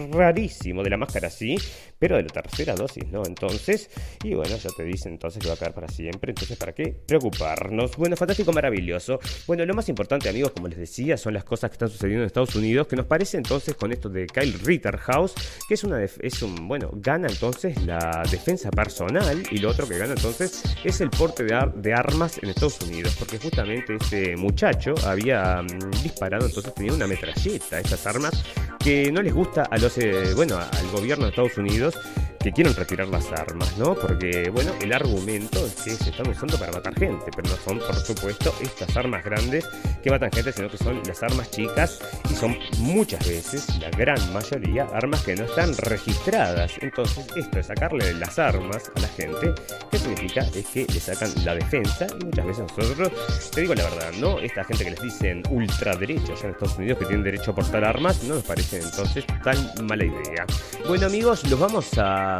rarísimo 0.10 0.82
de 0.82 0.89
la 0.89 0.97
máscara 0.97 1.30
sí, 1.30 1.56
pero 1.99 2.15
de 2.15 2.23
la 2.23 2.30
tercera 2.30 2.73
dosis 2.73 3.06
no. 3.12 3.21
Entonces, 3.27 3.91
y 4.23 4.34
bueno, 4.34 4.58
ya 4.58 4.71
te 4.75 4.84
dice 4.84 5.08
entonces 5.08 5.39
que 5.39 5.49
va 5.49 5.53
a 5.53 5.58
quedar 5.58 5.75
para 5.75 5.88
siempre. 5.88 6.32
Entonces, 6.32 6.58
¿para 6.58 6.73
qué 6.73 6.95
preocuparnos? 7.06 7.95
Bueno, 7.95 8.15
fantástico, 8.15 8.51
maravilloso. 8.51 9.19
Bueno, 9.45 9.63
lo 9.67 9.75
más 9.75 9.88
importante, 9.88 10.30
amigos, 10.30 10.51
como 10.53 10.67
les 10.67 10.80
decía, 10.80 11.15
son 11.15 11.36
las 11.36 11.43
cosas 11.43 11.69
que 11.69 11.75
están 11.75 11.89
sucediendo 11.89 12.07
en 12.15 12.24
Estados 12.24 12.56
Unidos, 12.56 12.88
que 12.88 12.96
nos 12.96 13.06
parece 13.06 13.38
entonces 13.38 13.76
con 13.76 13.91
esto 13.91 14.10
de 14.10 14.28
Kyle 14.28 14.54
Ritterhouse, 14.63 15.34
que 15.67 15.74
es 15.74 15.84
una 15.84 16.04
es 16.04 16.41
un 16.41 16.67
bueno, 16.67 16.89
gana 16.93 17.28
entonces 17.28 17.82
la 17.86 18.24
defensa 18.30 18.72
personal 18.72 19.43
y 19.52 19.58
lo 19.60 19.70
otro 19.70 19.88
que 19.88 19.98
gana 19.98 20.13
entonces 20.13 20.63
es 20.84 21.02
el 21.02 21.10
porte 21.10 21.43
de, 21.43 21.72
de 21.76 21.93
armas 21.93 22.38
en 22.41 22.50
Estados 22.50 22.80
Unidos, 22.82 23.15
porque 23.17 23.38
justamente 23.38 23.96
este 23.96 24.36
muchacho 24.36 24.93
había 25.06 25.62
mm, 25.62 26.02
disparado, 26.04 26.46
entonces 26.46 26.74
tenía 26.74 26.93
una 26.93 27.08
metralleta, 27.08 27.80
estas 27.80 28.06
armas 28.08 28.43
que 28.80 29.12
no 29.12 29.22
les 29.22 29.34
gusta 29.34 29.63
a 29.63 29.78
los 29.78 29.98
eh, 29.98 30.34
bueno, 30.36 30.58
al 30.58 30.88
gobierno 30.91 31.26
de 31.26 31.30
Estados 31.32 31.58
Unidos 31.58 31.98
que 32.39 32.52
quieren 32.52 32.74
retirar 32.76 33.08
las 33.08 33.30
armas, 33.32 33.78
¿no? 33.78 33.96
Porque, 33.96 34.50
bueno, 34.54 34.72
el 34.82 34.93
argumento 34.93 35.65
es 35.65 35.74
que 35.76 35.89
se 35.91 36.12
están 36.12 36.30
usando 36.30 36.58
para 36.58 36.72
matar 36.72 36.98
gente, 36.98 37.26
pero 37.36 37.50
no 37.50 37.58
son, 37.58 37.80
por 37.80 37.96
supuesto, 37.96 38.54
estas 38.62 38.96
armas 38.96 39.24
grandes 39.24 39.67
que 40.02 40.10
matan 40.10 40.32
gente, 40.32 40.54
sino 40.54 40.70
que 40.70 40.78
son 40.78 41.02
las 41.06 41.22
armas 41.24 41.52
chicas 41.52 41.87
y 42.30 42.36
son 42.36 42.58
muchas 42.80 43.28
veces, 43.28 43.67
la 43.80 43.89
gran 43.91 44.34
mayoría, 44.34 44.88
armas 44.93 45.23
que 45.23 45.36
no 45.36 45.45
están 45.45 45.76
registradas. 45.78 46.73
Entonces, 46.82 47.26
esto 47.36 47.60
es 47.60 47.67
sacarle 47.67 48.13
las 48.13 48.38
armas 48.39 48.91
a 48.95 49.00
la 49.00 49.08
gente, 49.08 49.54
¿qué 49.91 50.00
significa? 50.00 50.41
Es 50.54 50.65
que 50.67 50.86
le 50.86 51.00
sacan 51.00 51.32
la 51.43 51.56
defensa 51.56 52.08
y 52.19 52.26
muchas 52.26 52.45
veces 52.45 52.65
nosotros, 52.78 53.12
te 53.52 53.62
digo 53.62 53.76
la 53.76 53.84
verdad, 53.84 54.12
¿no? 54.19 54.39
Esta 54.39 54.63
gente 54.63 54.84
que 54.84 54.91
les 54.91 55.02
dicen 55.02 55.43
ultraderecha 55.50 56.34
allá 56.34 56.43
en 56.43 56.52
Estados 56.52 56.78
Unidos 56.78 57.00
que 57.00 57.06
tienen 57.06 57.23
derecho 57.23 57.52
a 57.52 57.56
portar 57.56 57.84
armas, 57.84 58.23
no 58.23 58.36
nos 58.36 58.43
parece 58.43 58.80
entonces 58.80 59.26
tan 59.43 59.86
mala 59.86 60.06
idea. 60.06 60.45
Bueno 60.88 61.06
amigos, 61.06 61.50
los 61.50 61.60
vamos 61.60 61.89
a 61.97 62.39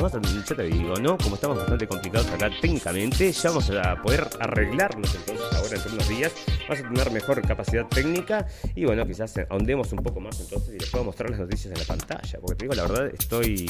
más, 0.00 0.12
ya 0.12 0.56
te 0.56 0.62
digo, 0.64 0.94
¿no? 0.96 1.16
Como 1.18 1.36
estamos 1.36 1.58
bastante 1.58 1.86
complicados 1.86 2.28
acá 2.30 2.50
técnicamente, 2.60 3.30
ya 3.32 3.48
vamos 3.50 3.70
a 3.70 3.96
poder 4.02 4.28
arreglarnos 4.40 5.14
entonces 5.14 5.53
ahora 5.74 5.88
en 5.88 5.94
unos 5.94 6.08
días. 6.08 6.32
Vamos 6.68 6.84
a 6.84 6.88
tener 6.88 7.10
mejor 7.10 7.46
capacidad 7.46 7.86
técnica 7.86 8.46
y 8.74 8.84
bueno, 8.84 9.06
quizás 9.06 9.34
ahondemos 9.48 9.92
un 9.92 10.02
poco 10.02 10.20
más 10.20 10.40
entonces 10.40 10.74
y 10.74 10.78
les 10.78 10.90
puedo 10.90 11.04
mostrar 11.04 11.30
las 11.30 11.40
noticias 11.40 11.72
en 11.72 11.78
la 11.78 11.84
pantalla. 11.84 12.38
Porque 12.40 12.56
te 12.56 12.64
digo, 12.64 12.74
la 12.74 12.82
verdad, 12.82 13.06
estoy, 13.18 13.66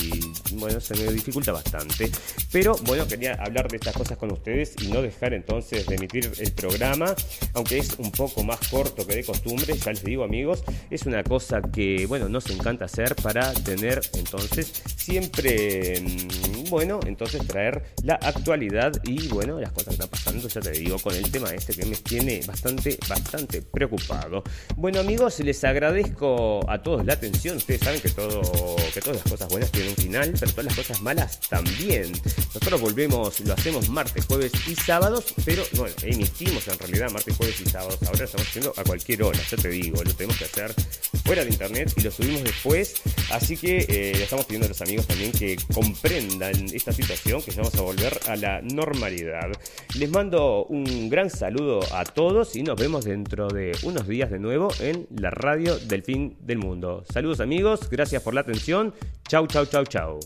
bueno, 0.53 0.81
se 0.81 0.95
me 0.97 1.13
dificulta 1.13 1.53
bastante. 1.53 2.11
Pero 2.53 2.77
bueno, 2.85 3.07
quería 3.07 3.35
hablar 3.35 3.69
de 3.69 3.77
estas 3.77 3.95
cosas 3.95 4.19
con 4.19 4.33
ustedes 4.33 4.75
y 4.83 4.89
no 4.89 5.03
dejar 5.03 5.35
entonces 5.35 5.87
de 5.87 5.95
emitir 5.97 6.31
el 6.39 6.53
programa, 6.53 7.15
aunque 7.55 7.79
es 7.79 7.99
un 7.99 8.11
poco 8.11 8.45
más 8.45 8.69
corto 8.69 9.07
que 9.07 9.17
de 9.17 9.25
costumbre, 9.25 9.77
ya 9.77 9.93
les 9.93 10.05
digo 10.05 10.25
amigos, 10.25 10.65
es 10.91 11.07
una 11.07 11.23
cosa 11.25 11.61
que, 11.61 12.07
bueno, 12.07 12.29
nos 12.29 12.49
encanta 12.51 12.85
hacer 12.85 13.15
para 13.17 13.53
tener 13.53 14.01
entonces 14.15 14.83
siempre 14.97 15.95
Mm, 16.01 16.71
bueno, 16.71 17.01
entonces 17.07 17.47
traer 17.47 17.83
la 18.03 18.15
actualidad 18.15 18.93
y 19.05 19.29
bueno, 19.29 19.61
las 19.61 19.73
cosas 19.73 19.89
que 19.89 19.93
están 19.95 20.09
pasando, 20.09 20.49
ya 20.49 20.61
te 20.61 20.71
digo, 20.73 20.99
con 20.99 21.15
el 21.15 21.31
tema 21.31 21.51
este 21.51 21.75
que 21.75 21.87
me 21.87 21.94
tiene 22.03 22.41
bastante, 22.47 22.99
bastante 23.09 23.63
preocupado. 23.63 24.43
Bueno 24.77 25.01
amigos, 25.01 25.41
les 25.41 25.63
agradezco 25.65 26.61
a 26.69 26.83
todos 26.83 27.05
la 27.05 27.15
atención. 27.15 27.57
Ustedes 27.57 27.81
saben 27.81 28.01
que 28.01 28.11
todo, 28.11 28.77
que 28.93 29.01
todas 29.01 29.17
las 29.23 29.31
cosas 29.31 29.49
buenas 29.49 29.71
tienen 29.71 29.91
un 29.91 29.97
final, 29.97 30.35
pero 30.39 30.53
todas 30.53 30.67
las 30.67 30.77
cosas 30.77 31.03
malas 31.03 31.41
también. 31.49 32.13
Nosotros 32.55 32.81
volvemos, 32.81 33.41
lo 33.41 33.55
hacemos 33.55 33.89
martes, 33.89 34.25
jueves 34.27 34.53
y 34.67 34.75
sábados, 34.75 35.35
pero 35.45 35.63
bueno, 35.73 35.95
emitimos 36.03 36.67
en 36.69 36.79
realidad 36.79 37.11
martes, 37.11 37.37
jueves 37.37 37.61
y 37.61 37.67
sábados. 37.67 37.99
Ahora 38.03 38.19
lo 38.19 38.25
estamos 38.25 38.49
haciendo 38.49 38.75
a 38.77 38.85
cualquier 38.85 39.23
hora, 39.23 39.39
ya 39.51 39.57
te 39.57 39.69
digo, 39.69 40.03
lo 40.03 40.15
tenemos 40.15 40.39
que 40.39 40.45
hacer 40.45 40.75
fuera 41.25 41.45
de 41.45 41.51
internet 41.51 41.93
y 41.97 42.03
lo 42.03 42.11
subimos 42.11 42.45
después. 42.45 43.03
Así 43.31 43.57
que 43.57 43.79
eh, 43.89 44.13
le 44.15 44.25
estamos 44.25 44.45
pidiendo 44.45 44.67
a 44.67 44.69
los 44.69 44.81
amigos 44.83 45.07
también 45.07 45.33
que 45.33 45.57
comprendan 45.73 46.67
esta 46.73 46.93
situación, 46.93 47.43
que 47.43 47.51
ya 47.51 47.63
vamos 47.63 47.75
a 47.77 47.83
volver 47.83 48.19
a 48.29 48.37
la 48.37 48.61
normalidad. 48.63 49.51
Les 49.99 50.11
mando 50.11 50.67
un 50.67 51.09
gran 51.09 51.31
saludo 51.31 51.81
a 51.93 52.05
todos 52.05 52.57
y 52.57 52.63
nos 52.63 52.79
vemos 52.79 53.05
dentro 53.05 53.49
de 53.49 53.73
unos 53.83 54.07
días 54.07 54.31
de 54.31 54.39
nuevo 54.39 54.69
en 54.81 55.07
la 55.11 55.31
radio 55.31 55.79
del 55.79 56.03
fin 56.03 56.37
del 56.41 56.59
mundo. 56.59 57.05
Saludos 57.13 57.41
amigos, 57.41 57.89
gracias 57.91 58.23
por 58.23 58.35
la 58.35 58.43
atención. 58.43 58.95
Chau, 59.29 59.47
chau, 59.47 59.67
chau, 59.67 59.85
chau. 59.85 60.21